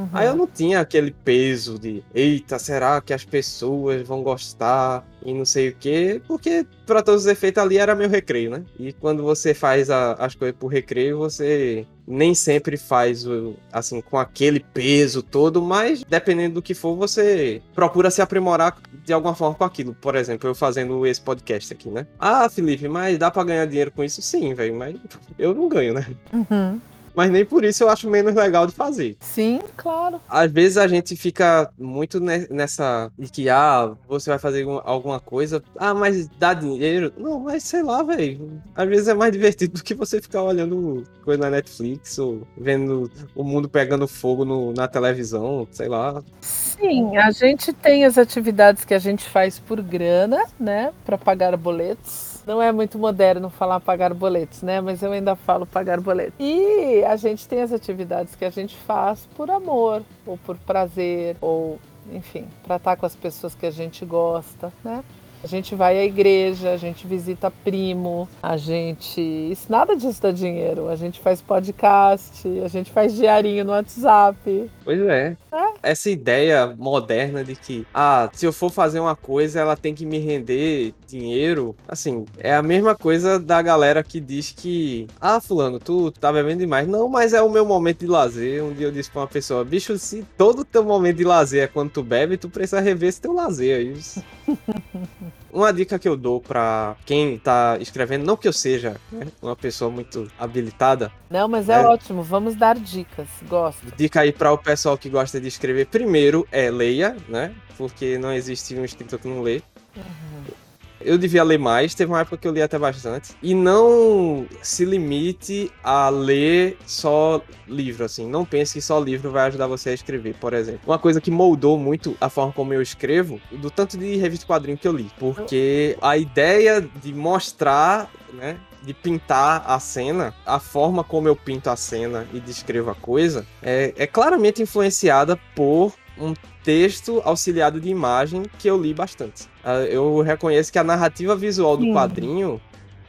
Uhum. 0.00 0.08
Aí 0.12 0.26
eu 0.26 0.34
não 0.34 0.46
tinha 0.46 0.80
aquele 0.80 1.10
peso 1.10 1.78
de, 1.78 2.02
eita, 2.14 2.58
será 2.58 3.00
que 3.00 3.12
as 3.12 3.24
pessoas 3.24 4.06
vão 4.06 4.22
gostar 4.22 5.06
e 5.24 5.34
não 5.34 5.44
sei 5.44 5.68
o 5.68 5.76
quê, 5.78 6.22
porque 6.26 6.66
para 6.86 7.02
todos 7.02 7.22
os 7.24 7.30
efeitos 7.30 7.62
ali 7.62 7.76
era 7.76 7.94
meu 7.94 8.08
recreio, 8.08 8.50
né? 8.50 8.62
E 8.78 8.92
quando 8.94 9.22
você 9.22 9.52
faz 9.52 9.90
a, 9.90 10.14
as 10.14 10.34
coisas 10.34 10.56
por 10.58 10.68
recreio, 10.68 11.18
você 11.18 11.86
nem 12.06 12.34
sempre 12.34 12.76
faz 12.78 13.26
o, 13.26 13.54
assim 13.70 14.00
com 14.00 14.18
aquele 14.18 14.60
peso 14.60 15.22
todo, 15.22 15.60
mas 15.60 16.02
dependendo 16.02 16.54
do 16.54 16.62
que 16.62 16.74
for, 16.74 16.96
você 16.96 17.60
procura 17.74 18.10
se 18.10 18.22
aprimorar 18.22 18.78
de 19.04 19.12
alguma 19.12 19.34
forma 19.34 19.54
com 19.54 19.64
aquilo. 19.64 19.94
Por 19.94 20.14
exemplo, 20.16 20.48
eu 20.48 20.54
fazendo 20.54 21.06
esse 21.06 21.20
podcast 21.20 21.72
aqui, 21.72 21.90
né? 21.90 22.06
Ah, 22.18 22.48
Felipe, 22.48 22.88
mas 22.88 23.18
dá 23.18 23.30
para 23.30 23.44
ganhar 23.44 23.66
dinheiro 23.66 23.90
com 23.90 24.02
isso? 24.02 24.22
Sim, 24.22 24.54
velho, 24.54 24.74
mas 24.74 24.96
eu 25.38 25.54
não 25.54 25.68
ganho, 25.68 25.92
né? 25.92 26.06
Uhum 26.32 26.80
mas 27.20 27.30
nem 27.30 27.44
por 27.44 27.64
isso 27.64 27.82
eu 27.82 27.90
acho 27.90 28.08
menos 28.08 28.34
legal 28.34 28.66
de 28.66 28.72
fazer. 28.72 29.14
Sim, 29.20 29.60
claro. 29.76 30.18
Às 30.26 30.50
vezes 30.50 30.78
a 30.78 30.88
gente 30.88 31.14
fica 31.14 31.70
muito 31.78 32.18
nessa 32.18 33.12
de 33.18 33.30
que, 33.30 33.50
ah, 33.50 33.92
você 34.08 34.30
vai 34.30 34.38
fazer 34.38 34.66
alguma 34.84 35.20
coisa, 35.20 35.62
ah, 35.76 35.92
mas 35.92 36.28
dá 36.38 36.54
dinheiro. 36.54 37.12
Não, 37.18 37.40
mas 37.40 37.62
sei 37.62 37.82
lá, 37.82 38.02
velho. 38.02 38.58
Às 38.74 38.88
vezes 38.88 39.08
é 39.08 39.12
mais 39.12 39.32
divertido 39.32 39.74
do 39.74 39.84
que 39.84 39.92
você 39.92 40.18
ficar 40.22 40.42
olhando 40.42 41.04
coisa 41.22 41.42
na 41.42 41.50
Netflix 41.50 42.18
ou 42.18 42.48
vendo 42.56 43.10
o 43.34 43.44
mundo 43.44 43.68
pegando 43.68 44.08
fogo 44.08 44.46
no, 44.46 44.72
na 44.72 44.88
televisão, 44.88 45.68
sei 45.70 45.88
lá. 45.88 46.22
Sim, 46.40 47.18
a 47.18 47.30
gente 47.32 47.70
tem 47.70 48.06
as 48.06 48.16
atividades 48.16 48.82
que 48.82 48.94
a 48.94 48.98
gente 48.98 49.28
faz 49.28 49.58
por 49.58 49.82
grana, 49.82 50.42
né, 50.58 50.90
para 51.04 51.18
pagar 51.18 51.54
boletos 51.54 52.29
não 52.50 52.60
é 52.60 52.72
muito 52.72 52.98
moderno 52.98 53.48
falar 53.48 53.78
pagar 53.78 54.12
boletos, 54.12 54.60
né? 54.62 54.80
Mas 54.80 55.02
eu 55.02 55.12
ainda 55.12 55.36
falo 55.36 55.64
pagar 55.64 56.00
boletos. 56.00 56.34
E 56.40 57.04
a 57.04 57.14
gente 57.14 57.46
tem 57.46 57.62
as 57.62 57.72
atividades 57.72 58.34
que 58.34 58.44
a 58.44 58.50
gente 58.50 58.76
faz 58.76 59.28
por 59.36 59.48
amor, 59.48 60.02
ou 60.26 60.36
por 60.36 60.58
prazer, 60.58 61.36
ou 61.40 61.78
enfim, 62.12 62.48
para 62.64 62.74
estar 62.74 62.96
com 62.96 63.06
as 63.06 63.14
pessoas 63.14 63.54
que 63.54 63.66
a 63.66 63.70
gente 63.70 64.04
gosta, 64.04 64.72
né? 64.82 65.04
A 65.42 65.46
gente 65.46 65.74
vai 65.74 65.98
à 65.98 66.04
igreja, 66.04 66.70
a 66.70 66.76
gente 66.76 67.06
visita 67.06 67.50
primo, 67.50 68.28
a 68.42 68.56
gente. 68.58 69.20
Isso 69.20 69.66
nada 69.70 69.96
disso 69.96 70.20
dá 70.20 70.30
dinheiro. 70.30 70.88
A 70.88 70.96
gente 70.96 71.18
faz 71.18 71.40
podcast, 71.40 72.46
a 72.62 72.68
gente 72.68 72.90
faz 72.90 73.14
diarinho 73.14 73.64
no 73.64 73.72
WhatsApp. 73.72 74.70
Pois 74.84 75.00
é. 75.00 75.36
é. 75.52 75.70
Essa 75.82 76.10
ideia 76.10 76.74
moderna 76.76 77.42
de 77.42 77.56
que, 77.56 77.86
ah, 77.94 78.28
se 78.34 78.44
eu 78.44 78.52
for 78.52 78.70
fazer 78.70 79.00
uma 79.00 79.16
coisa, 79.16 79.60
ela 79.60 79.76
tem 79.76 79.94
que 79.94 80.04
me 80.04 80.18
render 80.18 80.92
dinheiro. 81.06 81.74
Assim, 81.88 82.26
é 82.38 82.54
a 82.54 82.62
mesma 82.62 82.94
coisa 82.94 83.38
da 83.38 83.62
galera 83.62 84.02
que 84.02 84.20
diz 84.20 84.52
que, 84.52 85.06
ah, 85.18 85.40
Fulano, 85.40 85.78
tu 85.78 86.10
tá 86.10 86.30
bebendo 86.30 86.58
demais. 86.58 86.86
Não, 86.86 87.08
mas 87.08 87.32
é 87.32 87.40
o 87.40 87.48
meu 87.48 87.64
momento 87.64 88.00
de 88.00 88.06
lazer. 88.06 88.62
Um 88.62 88.74
dia 88.74 88.88
eu 88.88 88.92
disse 88.92 89.10
pra 89.10 89.22
uma 89.22 89.26
pessoa, 89.26 89.64
bicho, 89.64 89.96
se 89.98 90.22
todo 90.36 90.64
teu 90.64 90.84
momento 90.84 91.16
de 91.16 91.24
lazer 91.24 91.64
é 91.64 91.66
quando 91.66 91.90
tu 91.90 92.02
bebe, 92.02 92.36
tu 92.36 92.50
precisa 92.50 92.80
rever 92.80 93.08
esse 93.08 93.20
teu 93.20 93.32
lazer 93.32 93.78
aí. 93.78 94.00
Uma 95.52 95.72
dica 95.72 95.98
que 95.98 96.08
eu 96.08 96.16
dou 96.16 96.40
para 96.40 96.96
quem 97.04 97.38
tá 97.38 97.76
escrevendo, 97.80 98.24
não 98.24 98.36
que 98.36 98.46
eu 98.46 98.52
seja 98.52 98.96
né, 99.10 99.26
uma 99.42 99.56
pessoa 99.56 99.90
muito 99.90 100.30
habilitada. 100.38 101.10
Não, 101.28 101.48
mas 101.48 101.68
é, 101.68 101.74
é, 101.74 101.86
ótimo, 101.86 102.22
vamos 102.22 102.54
dar 102.54 102.76
dicas, 102.76 103.28
gosto. 103.48 103.92
Dica 103.96 104.20
aí 104.20 104.32
para 104.32 104.52
o 104.52 104.58
pessoal 104.58 104.96
que 104.96 105.08
gosta 105.08 105.40
de 105.40 105.48
escrever. 105.48 105.86
Primeiro 105.86 106.46
é 106.52 106.70
leia, 106.70 107.16
né? 107.28 107.52
Porque 107.76 108.18
não 108.18 108.32
existe 108.32 108.74
um 108.74 108.84
escritor 108.84 109.18
que 109.18 109.28
não 109.28 109.42
lê. 109.42 109.62
Uhum. 109.96 110.69
Eu 111.00 111.16
devia 111.16 111.42
ler 111.42 111.58
mais, 111.58 111.94
teve 111.94 112.10
uma 112.10 112.20
época 112.20 112.36
que 112.36 112.46
eu 112.46 112.52
li 112.52 112.62
até 112.62 112.78
bastante. 112.78 113.34
E 113.42 113.54
não 113.54 114.46
se 114.62 114.84
limite 114.84 115.70
a 115.82 116.08
ler 116.08 116.76
só 116.86 117.42
livro, 117.66 118.04
assim. 118.04 118.28
Não 118.28 118.44
pense 118.44 118.74
que 118.74 118.82
só 118.82 119.00
livro 119.00 119.30
vai 119.30 119.46
ajudar 119.48 119.66
você 119.66 119.90
a 119.90 119.94
escrever, 119.94 120.34
por 120.34 120.52
exemplo. 120.52 120.80
Uma 120.86 120.98
coisa 120.98 121.20
que 121.20 121.30
moldou 121.30 121.78
muito 121.78 122.16
a 122.20 122.28
forma 122.28 122.52
como 122.52 122.74
eu 122.74 122.82
escrevo, 122.82 123.40
do 123.52 123.70
tanto 123.70 123.96
de 123.96 124.16
revista 124.16 124.46
quadrinho 124.46 124.76
que 124.76 124.86
eu 124.86 124.92
li. 124.92 125.10
Porque 125.18 125.96
a 126.02 126.16
ideia 126.16 126.80
de 126.80 127.14
mostrar, 127.14 128.10
né, 128.32 128.58
de 128.82 128.94
pintar 128.94 129.64
a 129.66 129.78
cena, 129.78 130.34
a 130.44 130.58
forma 130.58 131.04
como 131.04 131.28
eu 131.28 131.36
pinto 131.36 131.68
a 131.70 131.76
cena 131.76 132.26
e 132.32 132.40
descrevo 132.40 132.90
a 132.90 132.94
coisa, 132.94 133.46
é, 133.62 133.92
é 133.96 134.06
claramente 134.06 134.62
influenciada 134.62 135.38
por 135.54 135.94
um 136.18 136.34
texto 136.62 137.20
auxiliado 137.24 137.80
de 137.80 137.88
imagem 137.88 138.42
que 138.58 138.68
eu 138.68 138.80
li 138.80 138.92
bastante. 138.92 139.48
Ah, 139.64 139.80
eu 139.82 140.20
reconheço 140.20 140.72
que 140.72 140.78
a 140.78 140.84
narrativa 140.84 141.34
visual 141.34 141.76
do 141.76 141.84
Sim. 141.84 141.92
quadrinho 141.92 142.60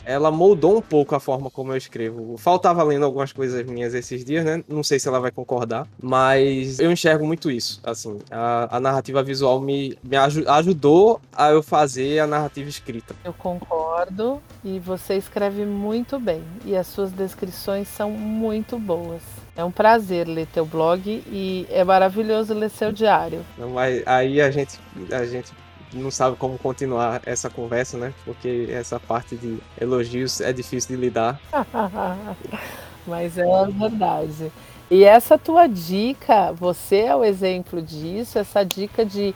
ela 0.06 0.32
moldou 0.32 0.78
um 0.78 0.82
pouco 0.82 1.16
a 1.16 1.20
forma 1.20 1.50
como 1.50 1.72
eu 1.72 1.78
escrevo. 1.78 2.38
Faltava 2.38 2.84
lendo 2.84 3.06
algumas 3.06 3.32
coisas 3.32 3.64
minhas 3.66 3.94
esses 3.94 4.24
dias, 4.24 4.44
né? 4.44 4.64
Não 4.68 4.84
sei 4.84 5.00
se 5.00 5.08
ela 5.08 5.20
vai 5.20 5.32
concordar, 5.32 5.88
mas 6.02 6.80
eu 6.80 6.92
enxergo 6.92 7.26
muito 7.26 7.52
isso. 7.52 7.80
Assim, 7.84 8.20
a, 8.30 8.78
a 8.78 8.80
narrativa 8.80 9.22
visual 9.24 9.60
me, 9.62 9.98
me 10.04 10.18
aj 10.18 10.44
ajudou 10.48 11.22
a 11.32 11.52
eu 11.52 11.62
fazer 11.62 12.20
a 12.20 12.28
narrativa 12.28 12.70
escrita. 12.70 13.16
Eu 13.24 13.34
concordo 13.34 14.42
e 14.64 14.80
você 14.80 15.16
escreve 15.16 15.66
muito 15.66 16.20
bem 16.20 16.44
e 16.66 16.76
as 16.76 16.88
suas 16.88 17.12
descrições 17.12 17.88
são 17.88 18.12
muito 18.12 18.80
boas. 18.80 19.22
É 19.56 19.64
um 19.64 19.72
prazer 19.72 20.28
ler 20.28 20.48
teu 20.48 20.66
blog 20.66 21.02
e 21.28 21.68
é 21.70 21.84
maravilhoso 21.84 22.54
ler 22.54 22.70
seu 22.70 22.92
diário. 22.92 23.46
Não, 23.58 23.70
mas 23.72 24.02
aí 24.06 24.42
a 24.42 24.50
gente, 24.50 24.80
a 25.12 25.26
gente 25.26 25.52
não 25.94 26.10
sabe 26.10 26.38
como 26.38 26.58
continuar 26.58 27.22
essa 27.26 27.50
conversa, 27.50 27.98
né? 27.98 28.14
Porque 28.24 28.68
essa 28.72 29.00
parte 29.00 29.36
de 29.36 29.58
elogios 29.80 30.40
é 30.40 30.54
difícil 30.54 30.96
de 30.96 31.02
lidar. 31.02 31.40
Mas 33.06 33.38
é 33.38 33.44
verdade. 33.68 34.52
E 34.90 35.04
essa 35.04 35.38
tua 35.38 35.68
dica, 35.68 36.52
você 36.52 37.04
é 37.04 37.16
o 37.16 37.24
exemplo 37.24 37.82
disso, 37.82 38.38
essa 38.38 38.64
dica 38.64 39.06
de 39.06 39.34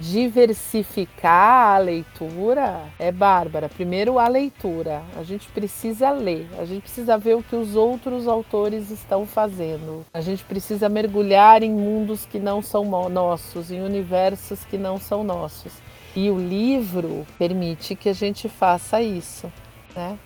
diversificar 0.00 1.76
a 1.76 1.78
leitura 1.78 2.82
é 2.98 3.10
bárbara. 3.10 3.68
Primeiro, 3.68 4.18
a 4.18 4.28
leitura. 4.28 5.02
A 5.16 5.22
gente 5.22 5.48
precisa 5.48 6.10
ler, 6.10 6.48
a 6.58 6.64
gente 6.64 6.82
precisa 6.82 7.18
ver 7.18 7.36
o 7.36 7.42
que 7.42 7.56
os 7.56 7.74
outros 7.74 8.28
autores 8.28 8.90
estão 8.90 9.26
fazendo. 9.26 10.06
A 10.14 10.20
gente 10.20 10.44
precisa 10.44 10.88
mergulhar 10.88 11.62
em 11.62 11.72
mundos 11.72 12.24
que 12.24 12.38
não 12.38 12.62
são 12.62 12.84
nossos, 13.08 13.70
em 13.70 13.80
universos 13.80 14.64
que 14.64 14.78
não 14.78 14.98
são 14.98 15.24
nossos. 15.24 15.72
E 16.14 16.30
o 16.30 16.38
livro 16.38 17.26
permite 17.38 17.94
que 17.94 18.08
a 18.08 18.14
gente 18.14 18.48
faça 18.48 19.00
isso. 19.02 19.52
Né? 19.94 20.18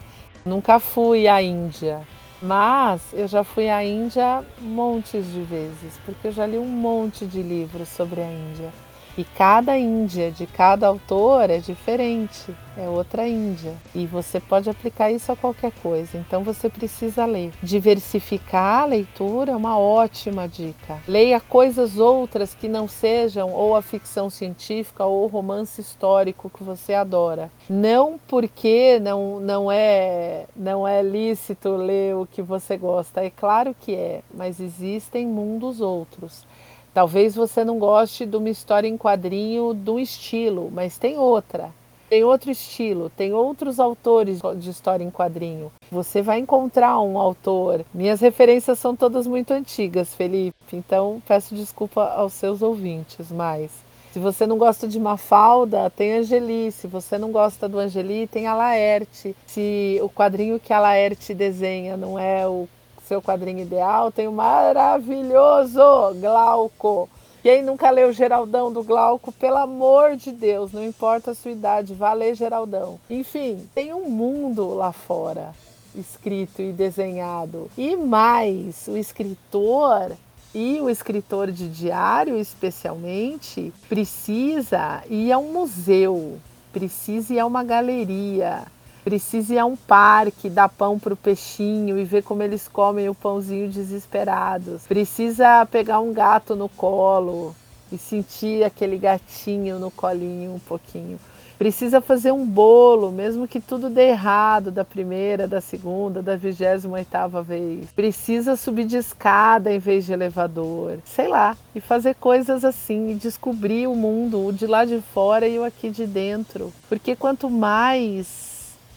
Nunca 0.44 0.78
fui 0.78 1.28
à 1.28 1.40
Índia, 1.42 2.02
mas 2.40 3.00
eu 3.12 3.28
já 3.28 3.44
fui 3.44 3.68
à 3.68 3.84
Índia 3.84 4.44
montes 4.60 5.24
de 5.32 5.40
vezes, 5.42 5.98
porque 6.04 6.28
eu 6.28 6.32
já 6.32 6.44
li 6.46 6.58
um 6.58 6.66
monte 6.66 7.24
de 7.24 7.40
livros 7.42 7.88
sobre 7.88 8.20
a 8.20 8.30
Índia. 8.30 8.72
E 9.16 9.24
cada 9.24 9.78
Índia 9.78 10.30
de 10.30 10.46
cada 10.46 10.86
autor 10.86 11.50
é 11.50 11.58
diferente, 11.58 12.54
é 12.76 12.88
outra 12.88 13.28
Índia. 13.28 13.74
E 13.94 14.06
você 14.06 14.40
pode 14.40 14.70
aplicar 14.70 15.10
isso 15.10 15.30
a 15.30 15.36
qualquer 15.36 15.72
coisa. 15.82 16.16
Então 16.16 16.42
você 16.42 16.68
precisa 16.70 17.26
ler. 17.26 17.52
Diversificar 17.62 18.82
a 18.82 18.86
leitura 18.86 19.52
é 19.52 19.56
uma 19.56 19.78
ótima 19.78 20.48
dica. 20.48 20.98
Leia 21.06 21.40
coisas 21.40 21.98
outras 21.98 22.54
que 22.54 22.68
não 22.68 22.88
sejam 22.88 23.52
ou 23.52 23.76
a 23.76 23.82
ficção 23.82 24.30
científica 24.30 25.04
ou 25.04 25.24
o 25.24 25.26
romance 25.26 25.80
histórico 25.80 26.50
que 26.50 26.64
você 26.64 26.94
adora. 26.94 27.50
Não 27.68 28.18
porque 28.26 28.98
não, 29.00 29.40
não 29.40 29.70
é 29.70 30.46
não 30.56 30.88
é 30.88 31.02
lícito 31.02 31.76
ler 31.76 32.16
o 32.16 32.26
que 32.26 32.40
você 32.40 32.78
gosta. 32.78 33.22
É 33.22 33.30
claro 33.30 33.74
que 33.78 33.94
é, 33.94 34.22
mas 34.32 34.58
existem 34.58 35.26
mundos 35.26 35.80
outros. 35.80 36.46
Talvez 36.94 37.34
você 37.34 37.64
não 37.64 37.78
goste 37.78 38.26
de 38.26 38.36
uma 38.36 38.50
história 38.50 38.86
em 38.86 38.98
quadrinho 38.98 39.72
do 39.72 39.98
estilo, 39.98 40.70
mas 40.72 40.98
tem 40.98 41.18
outra. 41.18 41.70
Tem 42.10 42.22
outro 42.22 42.50
estilo, 42.50 43.08
tem 43.08 43.32
outros 43.32 43.80
autores 43.80 44.40
de 44.58 44.68
história 44.68 45.02
em 45.02 45.10
quadrinho. 45.10 45.72
Você 45.90 46.20
vai 46.20 46.38
encontrar 46.38 47.00
um 47.00 47.16
autor. 47.16 47.86
Minhas 47.94 48.20
referências 48.20 48.78
são 48.78 48.94
todas 48.94 49.26
muito 49.26 49.52
antigas, 49.52 50.14
Felipe, 50.14 50.54
então 50.74 51.22
peço 51.26 51.54
desculpa 51.54 52.04
aos 52.04 52.34
seus 52.34 52.60
ouvintes, 52.60 53.32
mas 53.32 53.70
se 54.12 54.18
você 54.18 54.46
não 54.46 54.58
gosta 54.58 54.86
de 54.86 55.00
Mafalda, 55.00 55.88
tem 55.88 56.12
Angeli. 56.12 56.70
Se 56.70 56.86
você 56.86 57.16
não 57.16 57.32
gosta 57.32 57.66
do 57.66 57.78
Angeli, 57.78 58.26
tem 58.26 58.46
a 58.46 58.54
Laerte. 58.54 59.34
Se 59.46 59.98
o 60.02 60.10
quadrinho 60.10 60.60
que 60.60 60.70
a 60.70 60.78
Laerte 60.78 61.32
desenha 61.32 61.96
não 61.96 62.18
é 62.18 62.46
o 62.46 62.68
seu 63.12 63.20
quadrinho 63.20 63.60
ideal, 63.60 64.10
tem 64.10 64.26
o 64.26 64.32
maravilhoso 64.32 65.82
Glauco. 66.18 67.10
Quem 67.42 67.62
nunca 67.62 67.90
leu 67.90 68.10
Geraldão 68.10 68.72
do 68.72 68.82
Glauco, 68.82 69.30
pelo 69.32 69.58
amor 69.58 70.16
de 70.16 70.32
Deus, 70.32 70.72
não 70.72 70.82
importa 70.82 71.32
a 71.32 71.34
sua 71.34 71.50
idade, 71.50 71.92
vá 71.92 72.14
ler 72.14 72.34
Geraldão. 72.34 72.98
Enfim, 73.10 73.68
tem 73.74 73.92
um 73.92 74.08
mundo 74.08 74.72
lá 74.72 74.92
fora 74.92 75.52
escrito 75.94 76.62
e 76.62 76.72
desenhado. 76.72 77.70
E 77.76 77.94
mais, 77.96 78.88
o 78.88 78.96
escritor 78.96 80.12
e 80.54 80.80
o 80.80 80.88
escritor 80.88 81.52
de 81.52 81.68
diário, 81.68 82.38
especialmente, 82.38 83.74
precisa 83.90 85.02
ir 85.10 85.30
a 85.32 85.36
um 85.36 85.52
museu, 85.52 86.38
precisa 86.72 87.34
ir 87.34 87.40
a 87.40 87.44
uma 87.44 87.62
galeria, 87.62 88.62
Precisa 89.04 89.54
ir 89.54 89.58
a 89.58 89.66
um 89.66 89.76
parque, 89.76 90.48
dar 90.48 90.68
pão 90.68 90.98
para 90.98 91.14
o 91.14 91.16
peixinho 91.16 91.98
e 91.98 92.04
ver 92.04 92.22
como 92.22 92.42
eles 92.42 92.68
comem 92.68 93.08
o 93.08 93.14
pãozinho 93.14 93.68
desesperados. 93.68 94.82
Precisa 94.86 95.66
pegar 95.66 96.00
um 96.00 96.12
gato 96.12 96.54
no 96.54 96.68
colo 96.68 97.54
e 97.90 97.98
sentir 97.98 98.64
aquele 98.64 98.96
gatinho 98.96 99.78
no 99.78 99.90
colinho 99.90 100.54
um 100.54 100.58
pouquinho. 100.58 101.18
Precisa 101.58 102.00
fazer 102.00 102.32
um 102.32 102.44
bolo, 102.44 103.12
mesmo 103.12 103.46
que 103.46 103.60
tudo 103.60 103.88
dê 103.88 104.08
errado 104.08 104.72
da 104.72 104.84
primeira, 104.84 105.46
da 105.46 105.60
segunda, 105.60 106.20
da 106.20 106.34
vigésima 106.34 106.94
oitava 106.94 107.40
vez. 107.40 107.88
Precisa 107.94 108.56
subir 108.56 108.84
de 108.84 108.96
escada 108.96 109.72
em 109.72 109.78
vez 109.78 110.04
de 110.04 110.12
elevador. 110.12 110.98
Sei 111.04 111.28
lá, 111.28 111.56
e 111.72 111.80
fazer 111.80 112.16
coisas 112.16 112.64
assim, 112.64 113.12
e 113.12 113.14
descobrir 113.14 113.86
o 113.86 113.94
mundo, 113.94 114.44
o 114.44 114.52
de 114.52 114.66
lá 114.66 114.84
de 114.84 115.00
fora 115.14 115.46
e 115.46 115.56
o 115.56 115.64
aqui 115.64 115.88
de 115.88 116.04
dentro. 116.04 116.72
Porque 116.88 117.14
quanto 117.14 117.48
mais 117.48 118.51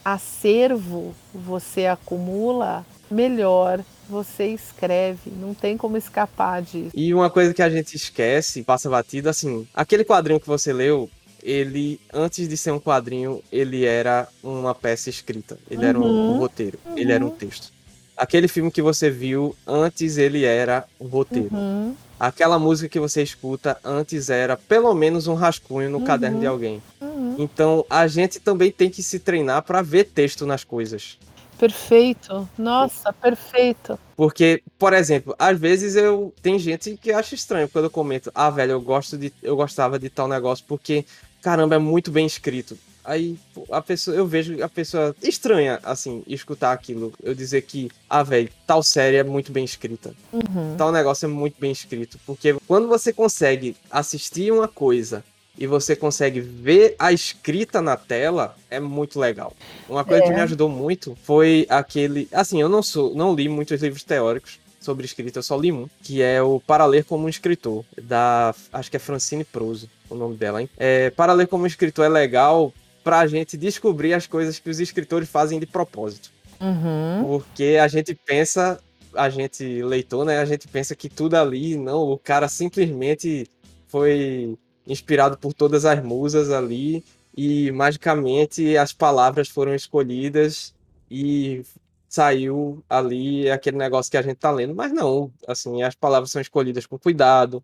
acervo 0.05 1.15
você 1.33 1.87
acumula, 1.87 2.85
melhor 3.09 3.83
você 4.07 4.45
escreve, 4.49 5.31
não 5.31 5.55
tem 5.55 5.75
como 5.75 5.97
escapar 5.97 6.61
disso. 6.61 6.91
E 6.93 7.11
uma 7.11 7.27
coisa 7.27 7.55
que 7.55 7.61
a 7.63 7.69
gente 7.69 7.95
esquece, 7.95 8.61
passa 8.61 8.87
batido, 8.87 9.27
assim, 9.27 9.67
aquele 9.73 10.05
quadrinho 10.05 10.39
que 10.39 10.45
você 10.45 10.71
leu, 10.71 11.09
ele, 11.41 11.99
antes 12.13 12.47
de 12.47 12.55
ser 12.55 12.71
um 12.71 12.79
quadrinho, 12.79 13.41
ele 13.51 13.83
era 13.83 14.27
uma 14.43 14.75
peça 14.75 15.09
escrita, 15.09 15.57
ele 15.69 15.81
uhum. 15.81 15.89
era 15.89 15.99
um, 15.99 16.03
um 16.03 16.31
uhum. 16.31 16.37
roteiro, 16.37 16.77
uhum. 16.85 16.97
ele 16.97 17.11
era 17.11 17.25
um 17.25 17.31
texto. 17.31 17.73
Aquele 18.15 18.47
filme 18.47 18.71
que 18.71 18.81
você 18.81 19.09
viu, 19.09 19.55
antes 19.67 20.17
ele 20.17 20.45
era 20.45 20.85
um 20.99 21.07
roteiro. 21.07 21.49
Uhum. 21.51 21.95
Aquela 22.17 22.57
música 22.57 22.87
que 22.87 22.99
você 22.99 23.21
escuta, 23.21 23.77
antes 23.83 24.29
era 24.29 24.55
pelo 24.55 24.93
menos 24.93 25.27
um 25.27 25.33
rascunho 25.33 25.89
no 25.89 26.01
caderno 26.01 26.39
de 26.39 26.45
uhum. 26.45 26.51
alguém. 26.51 26.83
Uhum. 27.01 27.14
Então 27.37 27.85
a 27.89 28.07
gente 28.07 28.39
também 28.39 28.71
tem 28.71 28.89
que 28.89 29.03
se 29.03 29.19
treinar 29.19 29.63
para 29.63 29.81
ver 29.81 30.05
texto 30.05 30.45
nas 30.45 30.63
coisas. 30.63 31.17
Perfeito. 31.57 32.47
Nossa, 32.57 33.13
perfeito. 33.13 33.97
Porque, 34.15 34.61
por 34.77 34.93
exemplo, 34.93 35.35
às 35.39 35.57
vezes 35.57 35.95
eu 35.95 36.33
tem 36.41 36.59
gente 36.59 36.97
que 36.97 37.11
acha 37.11 37.35
estranho 37.35 37.69
quando 37.69 37.85
eu 37.85 37.91
comento: 37.91 38.31
"Ah, 38.35 38.49
velho, 38.49 38.71
eu 38.73 38.81
gosto 38.81 39.17
de 39.17 39.31
eu 39.41 39.55
gostava 39.55 39.97
de 39.97 40.09
tal 40.09 40.27
negócio 40.27 40.65
porque 40.67 41.05
caramba, 41.41 41.75
é 41.75 41.79
muito 41.79 42.11
bem 42.11 42.25
escrito". 42.25 42.77
Aí 43.05 43.37
a 43.71 43.81
pessoa, 43.81 44.17
eu 44.17 44.25
vejo 44.25 44.61
a 44.63 44.67
pessoa 44.67 45.15
estranha, 45.21 45.79
assim, 45.83 46.23
escutar 46.25 46.71
aquilo. 46.71 47.13
Eu 47.21 47.35
dizer 47.35 47.61
que, 47.61 47.89
ah, 48.09 48.23
velho, 48.23 48.49
tal 48.65 48.81
série 48.81 49.17
é 49.17 49.23
muito 49.23 49.51
bem 49.51 49.63
escrita. 49.63 50.13
Uhum. 50.33 50.75
Tal 50.75 50.91
negócio 50.91 51.25
é 51.25 51.29
muito 51.29 51.55
bem 51.59 51.71
escrito. 51.71 52.17
Porque 52.25 52.55
quando 52.67 52.87
você 52.87 53.13
consegue 53.13 53.77
assistir 53.91 54.51
uma 54.51 54.67
coisa 54.67 55.23
e 55.57 55.65
você 55.65 55.95
consegue 55.95 56.39
ver 56.41 56.95
a 56.99 57.11
escrita 57.11 57.81
na 57.81 57.95
tela, 57.95 58.55
é 58.69 58.79
muito 58.79 59.19
legal. 59.19 59.53
Uma 59.87 60.03
coisa 60.03 60.23
é. 60.23 60.27
que 60.27 60.33
me 60.33 60.41
ajudou 60.41 60.69
muito 60.69 61.17
foi 61.23 61.65
aquele. 61.69 62.27
Assim, 62.31 62.61
eu 62.61 62.69
não 62.69 62.83
sou, 62.83 63.15
não 63.15 63.33
li 63.33 63.47
muitos 63.47 63.81
livros 63.81 64.03
teóricos 64.03 64.59
sobre 64.79 65.05
escrita, 65.05 65.39
eu 65.39 65.43
só 65.43 65.57
li 65.57 65.71
um, 65.71 65.89
que 66.03 66.21
é 66.21 66.41
o 66.41 66.59
Para 66.59 66.85
Ler 66.85 67.03
como 67.03 67.25
um 67.25 67.29
Escritor, 67.29 67.83
da. 68.01 68.53
Acho 68.71 68.91
que 68.91 68.97
é 68.97 68.99
Francine 68.99 69.43
Proso, 69.43 69.89
o 70.09 70.15
nome 70.15 70.35
dela, 70.35 70.61
hein? 70.61 70.69
É, 70.77 71.09
Para 71.09 71.33
Ler 71.33 71.47
como 71.47 71.63
um 71.63 71.67
Escritor 71.67 72.05
é 72.05 72.09
legal 72.09 72.71
pra 73.03 73.25
gente 73.27 73.57
descobrir 73.57 74.13
as 74.13 74.27
coisas 74.27 74.59
que 74.59 74.69
os 74.69 74.79
escritores 74.79 75.29
fazem 75.29 75.59
de 75.59 75.65
propósito. 75.65 76.31
Uhum. 76.59 77.23
Porque 77.23 77.77
a 77.81 77.87
gente 77.87 78.15
pensa, 78.15 78.79
a 79.13 79.29
gente 79.29 79.63
leitor, 79.83 80.25
né? 80.25 80.39
A 80.39 80.45
gente 80.45 80.67
pensa 80.67 80.95
que 80.95 81.09
tudo 81.09 81.35
ali, 81.35 81.77
não, 81.77 82.01
o 82.01 82.17
cara 82.17 82.47
simplesmente 82.47 83.47
foi 83.87 84.57
inspirado 84.87 85.37
por 85.37 85.53
todas 85.53 85.85
as 85.85 86.03
musas 86.03 86.51
ali 86.51 87.03
e 87.35 87.71
magicamente 87.71 88.77
as 88.77 88.93
palavras 88.93 89.49
foram 89.49 89.75
escolhidas 89.75 90.73
e 91.09 91.63
saiu 92.07 92.83
ali 92.89 93.49
aquele 93.49 93.77
negócio 93.77 94.09
que 94.09 94.17
a 94.17 94.21
gente 94.21 94.37
tá 94.37 94.51
lendo, 94.51 94.73
mas 94.73 94.91
não, 94.93 95.31
assim, 95.47 95.83
as 95.83 95.95
palavras 95.95 96.31
são 96.31 96.41
escolhidas 96.41 96.85
com 96.85 96.97
cuidado, 96.97 97.63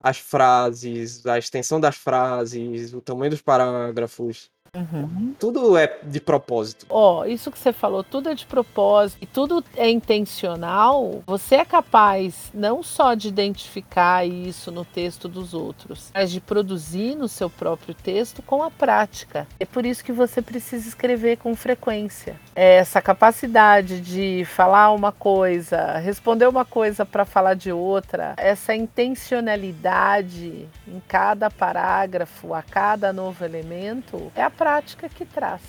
as 0.00 0.18
frases, 0.18 1.24
a 1.26 1.38
extensão 1.38 1.80
das 1.80 1.96
frases, 1.96 2.92
o 2.92 3.00
tamanho 3.00 3.30
dos 3.30 3.40
parágrafos, 3.40 4.50
Uhum. 4.74 5.34
Tudo 5.38 5.76
é 5.76 5.98
de 6.02 6.18
propósito. 6.18 6.86
Ó, 6.88 7.20
oh, 7.20 7.24
isso 7.26 7.50
que 7.50 7.58
você 7.58 7.74
falou, 7.74 8.02
tudo 8.02 8.30
é 8.30 8.34
de 8.34 8.46
propósito 8.46 9.18
e 9.20 9.26
tudo 9.26 9.62
é 9.76 9.90
intencional. 9.90 11.22
Você 11.26 11.56
é 11.56 11.64
capaz 11.66 12.50
não 12.54 12.82
só 12.82 13.12
de 13.12 13.28
identificar 13.28 14.26
isso 14.26 14.72
no 14.72 14.82
texto 14.82 15.28
dos 15.28 15.52
outros, 15.52 16.10
mas 16.14 16.30
de 16.30 16.40
produzir 16.40 17.14
no 17.14 17.28
seu 17.28 17.50
próprio 17.50 17.94
texto 17.94 18.40
com 18.40 18.62
a 18.62 18.70
prática. 18.70 19.46
É 19.60 19.66
por 19.66 19.84
isso 19.84 20.02
que 20.02 20.10
você 20.10 20.40
precisa 20.40 20.88
escrever 20.88 21.36
com 21.36 21.54
frequência. 21.54 22.40
É 22.56 22.76
essa 22.76 23.02
capacidade 23.02 24.00
de 24.00 24.46
falar 24.46 24.90
uma 24.92 25.12
coisa, 25.12 25.98
responder 25.98 26.48
uma 26.48 26.64
coisa 26.64 27.04
para 27.04 27.26
falar 27.26 27.52
de 27.52 27.70
outra, 27.70 28.32
essa 28.38 28.74
intencionalidade 28.74 30.66
em 30.88 31.02
cada 31.06 31.50
parágrafo, 31.50 32.54
a 32.54 32.62
cada 32.62 33.12
novo 33.12 33.44
elemento, 33.44 34.32
é 34.34 34.42
a 34.42 34.61
prática 34.62 35.08
que 35.08 35.24
traz. 35.24 35.60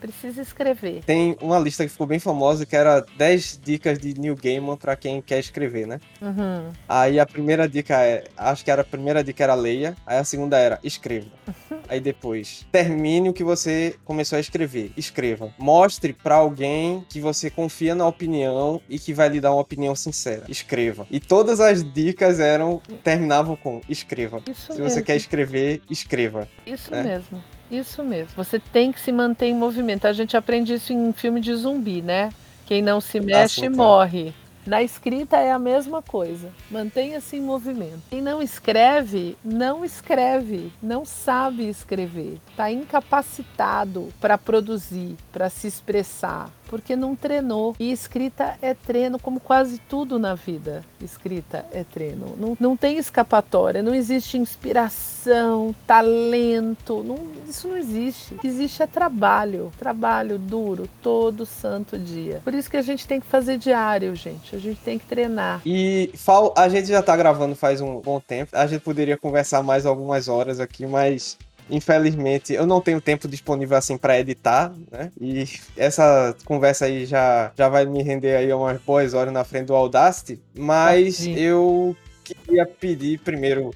Precisa 0.00 0.40
escrever. 0.40 1.04
Tem 1.04 1.36
uma 1.42 1.58
lista 1.58 1.84
que 1.84 1.90
ficou 1.90 2.06
bem 2.06 2.18
famosa 2.18 2.64
que 2.64 2.74
era 2.74 3.04
10 3.18 3.60
dicas 3.62 3.98
de 3.98 4.18
New 4.18 4.34
Gaiman 4.34 4.76
para 4.76 4.96
quem 4.96 5.20
quer 5.20 5.38
escrever, 5.38 5.86
né? 5.86 6.00
Uhum. 6.22 6.72
Aí 6.88 7.20
a 7.20 7.26
primeira 7.26 7.68
dica 7.68 8.02
é, 8.02 8.24
acho 8.34 8.64
que 8.64 8.70
era 8.70 8.80
a 8.80 8.84
primeira 8.84 9.22
dica 9.22 9.44
era 9.44 9.54
leia, 9.54 9.94
aí 10.06 10.16
a 10.16 10.24
segunda 10.24 10.56
era 10.56 10.80
escreva. 10.82 11.28
Aí 11.88 11.98
depois, 11.98 12.64
termine 12.70 13.28
o 13.28 13.32
que 13.32 13.42
você 13.42 13.96
começou 14.04 14.36
a 14.36 14.40
escrever. 14.40 14.92
Escreva. 14.96 15.52
Mostre 15.58 16.12
para 16.12 16.36
alguém 16.36 17.04
que 17.08 17.20
você 17.20 17.50
confia 17.50 17.96
na 17.96 18.06
opinião 18.06 18.80
e 18.88 18.96
que 18.96 19.12
vai 19.12 19.28
lhe 19.28 19.40
dar 19.40 19.50
uma 19.50 19.60
opinião 19.60 19.96
sincera. 19.96 20.44
Escreva. 20.48 21.04
E 21.10 21.18
todas 21.18 21.58
as 21.58 21.82
dicas 21.82 22.38
eram 22.38 22.80
terminavam 23.02 23.56
com 23.56 23.80
escreva. 23.88 24.40
Isso 24.48 24.72
Se 24.72 24.78
mesmo. 24.78 24.88
você 24.88 25.02
quer 25.02 25.16
escrever, 25.16 25.82
escreva. 25.90 26.46
Isso 26.64 26.94
é. 26.94 27.02
mesmo. 27.02 27.42
Isso 27.70 28.02
mesmo. 28.02 28.32
Você 28.36 28.58
tem 28.58 28.90
que 28.92 29.00
se 29.00 29.12
manter 29.12 29.46
em 29.46 29.54
movimento. 29.54 30.06
A 30.06 30.12
gente 30.12 30.36
aprende 30.36 30.74
isso 30.74 30.92
em 30.92 31.12
filme 31.12 31.40
de 31.40 31.54
zumbi, 31.54 32.02
né? 32.02 32.30
Quem 32.66 32.82
não 32.82 33.00
se 33.00 33.20
mexe 33.20 33.66
ah, 33.66 33.70
morre. 33.70 34.34
Na 34.66 34.82
escrita 34.82 35.38
é 35.38 35.50
a 35.50 35.58
mesma 35.58 36.02
coisa. 36.02 36.52
Mantenha-se 36.70 37.36
em 37.36 37.40
movimento. 37.40 38.02
Quem 38.10 38.20
não 38.20 38.42
escreve, 38.42 39.36
não 39.42 39.84
escreve, 39.84 40.70
não 40.82 41.04
sabe 41.04 41.68
escrever. 41.68 42.38
Está 42.50 42.70
incapacitado 42.70 44.10
para 44.20 44.36
produzir, 44.36 45.16
para 45.32 45.48
se 45.48 45.66
expressar, 45.66 46.50
porque 46.70 46.94
não 46.94 47.16
treinou. 47.16 47.74
E 47.80 47.90
escrita 47.90 48.56
é 48.62 48.72
treino, 48.72 49.18
como 49.18 49.40
quase 49.40 49.78
tudo 49.88 50.20
na 50.20 50.36
vida. 50.36 50.84
Escrita 51.02 51.66
é 51.72 51.82
treino. 51.82 52.36
Não, 52.38 52.56
não 52.60 52.76
tem 52.76 52.96
escapatória, 52.96 53.82
não 53.82 53.92
existe 53.92 54.38
inspiração, 54.38 55.74
talento. 55.84 57.02
Não, 57.02 57.18
isso 57.48 57.66
não 57.66 57.76
existe. 57.76 58.36
Existe 58.44 58.84
é 58.84 58.86
trabalho. 58.86 59.72
Trabalho 59.76 60.38
duro 60.38 60.88
todo 61.02 61.44
santo 61.44 61.98
dia. 61.98 62.40
Por 62.44 62.54
isso 62.54 62.70
que 62.70 62.76
a 62.76 62.82
gente 62.82 63.04
tem 63.04 63.20
que 63.20 63.26
fazer 63.26 63.58
diário, 63.58 64.14
gente. 64.14 64.54
A 64.54 64.58
gente 64.58 64.80
tem 64.80 64.96
que 64.96 65.06
treinar. 65.06 65.60
E 65.66 66.12
Fal, 66.14 66.54
a 66.56 66.68
gente 66.68 66.86
já 66.86 67.02
tá 67.02 67.16
gravando 67.16 67.56
faz 67.56 67.80
um 67.80 68.00
bom 68.00 68.20
tempo. 68.20 68.52
A 68.54 68.68
gente 68.68 68.82
poderia 68.82 69.16
conversar 69.16 69.60
mais 69.64 69.84
algumas 69.84 70.28
horas 70.28 70.60
aqui, 70.60 70.86
mas 70.86 71.36
Infelizmente, 71.70 72.52
eu 72.52 72.66
não 72.66 72.80
tenho 72.80 73.00
tempo 73.00 73.28
disponível 73.28 73.76
assim 73.76 73.96
para 73.96 74.18
editar, 74.18 74.72
né? 74.90 75.10
E 75.20 75.44
essa 75.76 76.34
conversa 76.44 76.86
aí 76.86 77.06
já, 77.06 77.52
já 77.56 77.68
vai 77.68 77.86
me 77.86 78.02
render 78.02 78.36
aí 78.36 78.52
umas 78.52 78.80
boas 78.80 79.14
horas 79.14 79.32
na 79.32 79.44
frente 79.44 79.66
do 79.66 79.74
Audacity, 79.74 80.40
mas 80.54 81.26
eu 81.26 81.96
queria 82.24 82.66
pedir 82.66 83.18
primeiro 83.20 83.70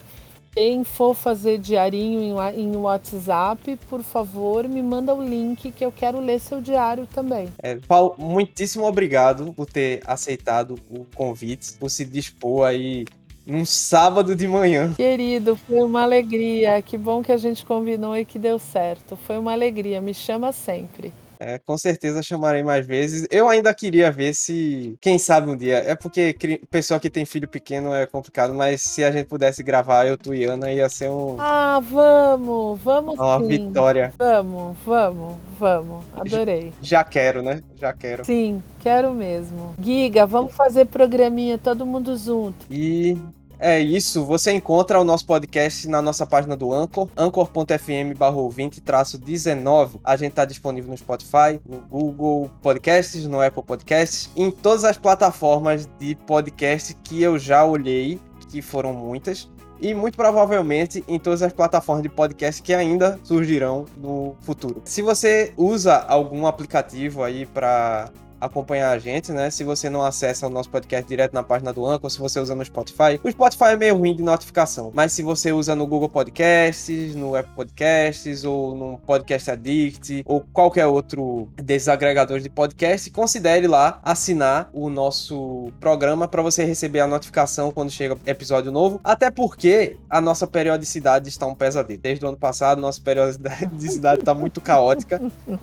quem 0.59 0.83
for 0.83 1.15
fazer 1.15 1.57
diarinho 1.57 2.37
em, 2.53 2.75
WhatsApp, 2.75 3.79
por 3.89 4.03
favor, 4.03 4.67
me 4.67 4.83
manda 4.83 5.15
o 5.15 5.23
link 5.23 5.71
que 5.71 5.85
eu 5.85 5.89
quero 5.89 6.19
ler 6.19 6.37
seu 6.41 6.59
diário 6.59 7.07
também. 7.07 7.47
É, 7.63 7.77
Paulo, 7.77 8.15
muitíssimo 8.17 8.85
obrigado 8.85 9.53
por 9.53 9.65
ter 9.65 10.01
aceitado 10.05 10.75
o 10.91 11.05
convite, 11.15 11.71
por 11.79 11.89
se 11.89 12.03
dispor 12.03 12.67
aí 12.67 13.05
num 13.47 13.63
sábado 13.63 14.35
de 14.35 14.49
manhã. 14.49 14.93
Querido, 14.95 15.55
foi 15.55 15.79
uma 15.79 16.01
alegria. 16.01 16.81
Que 16.81 16.97
bom 16.97 17.23
que 17.23 17.31
a 17.31 17.37
gente 17.37 17.65
combinou 17.65 18.17
e 18.17 18.25
que 18.25 18.37
deu 18.37 18.59
certo. 18.59 19.15
Foi 19.15 19.37
uma 19.37 19.53
alegria. 19.53 20.01
Me 20.01 20.13
chama 20.13 20.51
sempre. 20.51 21.13
É, 21.39 21.57
com 21.57 21.77
certeza 21.77 22.21
chamarei 22.21 22.61
mais 22.63 22.85
vezes. 22.85 23.25
Eu 23.31 23.47
ainda 23.47 23.73
queria 23.73 24.11
ver 24.11 24.33
se, 24.33 24.97
quem 24.99 25.17
sabe 25.17 25.49
um 25.49 25.55
dia. 25.55 25.77
É 25.77 25.95
porque 25.95 26.35
pessoa 26.69 26.99
que 26.99 27.09
tem 27.09 27.25
filho 27.25 27.47
pequeno 27.47 27.93
é 27.93 28.05
complicado, 28.05 28.53
mas 28.53 28.81
se 28.81 29.05
a 29.05 29.11
gente 29.11 29.27
pudesse 29.27 29.63
gravar 29.63 30.05
eu, 30.05 30.17
tu 30.17 30.35
e 30.35 30.43
Ana, 30.43 30.69
ia 30.69 30.89
ser 30.89 31.09
um. 31.09 31.37
Ah, 31.39 31.79
vamos, 31.79 32.81
vamos. 32.81 33.17
Uma 33.17 33.39
sim. 33.39 33.47
vitória. 33.47 34.13
Vamos, 34.17 34.77
vamos, 34.85 35.37
vamos. 35.57 36.03
Adorei. 36.13 36.73
Já 36.81 37.05
quero, 37.05 37.41
né? 37.41 37.63
Já 37.77 37.93
quero. 37.93 38.25
Sim, 38.25 38.61
quero 38.79 39.13
mesmo. 39.13 39.75
Giga, 39.81 40.25
vamos 40.25 40.53
fazer 40.53 40.85
programinha 40.85 41.57
todo 41.57 41.85
mundo 41.85 42.17
junto. 42.17 42.65
E 42.69 43.17
é 43.59 43.79
isso, 43.79 44.23
você 44.23 44.53
encontra 44.53 44.99
o 44.99 45.03
nosso 45.03 45.25
podcast 45.25 45.87
na 45.87 46.01
nossa 46.01 46.25
página 46.25 46.55
do 46.55 46.73
Anchor, 46.73 47.09
anchor.fm 47.17 48.17
ouvinte 48.33 48.81
19. 48.81 49.99
A 50.03 50.15
gente 50.15 50.29
está 50.29 50.45
disponível 50.45 50.89
no 50.89 50.97
Spotify, 50.97 51.59
no 51.67 51.79
Google 51.81 52.49
Podcasts, 52.61 53.25
no 53.25 53.41
Apple 53.41 53.63
Podcasts, 53.63 54.29
em 54.35 54.49
todas 54.49 54.85
as 54.85 54.97
plataformas 54.97 55.89
de 55.99 56.15
podcast 56.15 56.95
que 57.03 57.21
eu 57.21 57.37
já 57.37 57.65
olhei, 57.65 58.19
que 58.49 58.61
foram 58.61 58.93
muitas 58.93 59.49
e 59.81 59.93
muito 59.93 60.15
provavelmente 60.15 61.03
em 61.07 61.17
todas 61.17 61.41
as 61.41 61.53
plataformas 61.53 62.03
de 62.03 62.09
podcast 62.09 62.61
que 62.61 62.73
ainda 62.73 63.19
surgirão 63.23 63.85
no 63.97 64.35
futuro. 64.41 64.81
Se 64.85 65.01
você 65.01 65.53
usa 65.57 65.95
algum 65.95 66.45
aplicativo 66.45 67.23
aí 67.23 67.45
para 67.45 68.11
acompanhar 68.39 68.91
a 68.91 68.99
gente, 68.99 69.31
né? 69.31 69.49
Se 69.49 69.63
você 69.63 69.89
não 69.89 70.03
acessa 70.03 70.47
o 70.47 70.49
nosso 70.49 70.69
podcast 70.69 71.07
direto 71.07 71.33
na 71.33 71.43
página 71.43 71.73
do 71.73 71.85
Anchor, 71.85 72.09
se 72.09 72.19
você 72.19 72.39
usa 72.39 72.55
no 72.55 72.63
Spotify, 72.63 73.19
o 73.23 73.31
Spotify 73.31 73.65
é 73.71 73.77
meio 73.77 73.97
ruim 73.97 74.15
de 74.15 74.23
notificação, 74.23 74.91
mas 74.93 75.13
se 75.13 75.23
você 75.23 75.51
usa 75.51 75.75
no 75.75 75.85
Google 75.85 76.09
Podcasts, 76.09 77.15
no 77.15 77.35
Apple 77.35 77.53
Podcasts 77.55 78.43
ou 78.43 78.75
no 78.75 78.97
Podcast 78.99 79.51
Addict 79.51 80.23
ou 80.25 80.45
qualquer 80.53 80.87
outro 80.87 81.49
desses 81.55 81.87
agregadores 81.87 82.43
de 82.43 82.49
podcast, 82.49 83.09
considere 83.11 83.67
lá 83.67 83.99
assinar 84.03 84.69
o 84.73 84.89
nosso 84.89 85.71
programa 85.79 86.27
para 86.27 86.41
você 86.41 86.63
receber 86.63 86.99
a 86.99 87.07
notificação 87.07 87.71
quando 87.71 87.91
chega 87.91 88.17
episódio 88.25 88.71
novo, 88.71 88.99
até 89.03 89.31
porque 89.31 89.97
a 90.09 90.21
nossa 90.21 90.47
periodicidade 90.47 91.29
está 91.29 91.45
um 91.45 91.55
pesadelo. 91.55 91.99
Desde 92.01 92.25
o 92.25 92.27
ano 92.29 92.37
passado, 92.37 92.79
nossa 92.79 93.01
periodicidade 93.01 94.19
está 94.21 94.33
muito 94.33 94.61
caótica, 94.61 95.21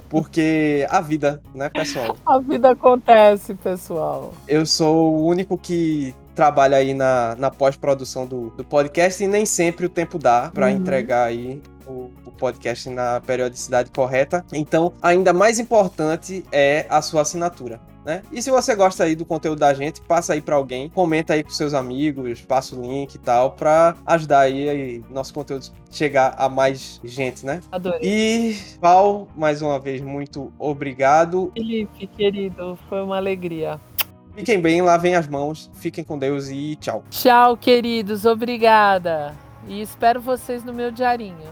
porque 0.08 0.86
a 0.90 1.00
vida, 1.00 1.40
né, 1.54 1.68
pessoal? 1.68 2.16
A 2.26 2.38
vida 2.38 2.65
acontece, 2.66 3.54
pessoal. 3.54 4.34
Eu 4.46 4.66
sou 4.66 5.14
o 5.14 5.26
único 5.26 5.56
que 5.56 6.14
trabalha 6.34 6.76
aí 6.76 6.92
na, 6.92 7.34
na 7.36 7.50
pós-produção 7.50 8.26
do, 8.26 8.50
do 8.50 8.62
podcast 8.62 9.24
e 9.24 9.26
nem 9.26 9.46
sempre 9.46 9.86
o 9.86 9.88
tempo 9.88 10.18
dá 10.18 10.50
para 10.52 10.66
uhum. 10.66 10.72
entregar 10.72 11.24
aí 11.24 11.62
o, 11.86 12.10
podcast 12.36 12.88
na 12.90 13.20
periodicidade 13.20 13.90
correta. 13.90 14.44
Então, 14.52 14.92
ainda 15.02 15.32
mais 15.32 15.58
importante 15.58 16.44
é 16.52 16.86
a 16.88 17.02
sua 17.02 17.22
assinatura. 17.22 17.80
Né? 18.06 18.22
E 18.30 18.40
se 18.40 18.52
você 18.52 18.72
gosta 18.76 19.02
aí 19.02 19.16
do 19.16 19.24
conteúdo 19.24 19.58
da 19.58 19.74
gente, 19.74 20.00
passa 20.00 20.34
aí 20.34 20.40
para 20.40 20.54
alguém, 20.54 20.88
comenta 20.88 21.34
aí 21.34 21.42
com 21.42 21.50
seus 21.50 21.74
amigos, 21.74 22.40
passa 22.40 22.76
o 22.76 22.80
link 22.80 23.16
e 23.16 23.18
tal, 23.18 23.50
para 23.50 23.96
ajudar 24.06 24.40
aí, 24.40 24.68
aí 24.68 25.04
nosso 25.10 25.34
conteúdo 25.34 25.66
chegar 25.90 26.36
a 26.38 26.48
mais 26.48 27.00
gente, 27.02 27.44
né? 27.44 27.60
Adorei. 27.72 28.00
E, 28.04 28.56
Val, 28.80 29.26
mais 29.34 29.60
uma 29.60 29.80
vez, 29.80 30.00
muito 30.00 30.52
obrigado. 30.56 31.50
Felipe, 31.52 32.06
querido, 32.06 32.78
foi 32.88 33.02
uma 33.02 33.16
alegria. 33.16 33.80
Fiquem 34.36 34.60
bem, 34.60 34.82
lavem 34.82 35.16
as 35.16 35.26
mãos, 35.26 35.68
fiquem 35.74 36.04
com 36.04 36.16
Deus 36.16 36.48
e 36.48 36.76
tchau. 36.76 37.02
Tchau, 37.10 37.56
queridos, 37.56 38.24
obrigada. 38.24 39.34
E 39.66 39.80
espero 39.80 40.20
vocês 40.20 40.62
no 40.62 40.72
meu 40.72 40.92
diarinho. 40.92 41.50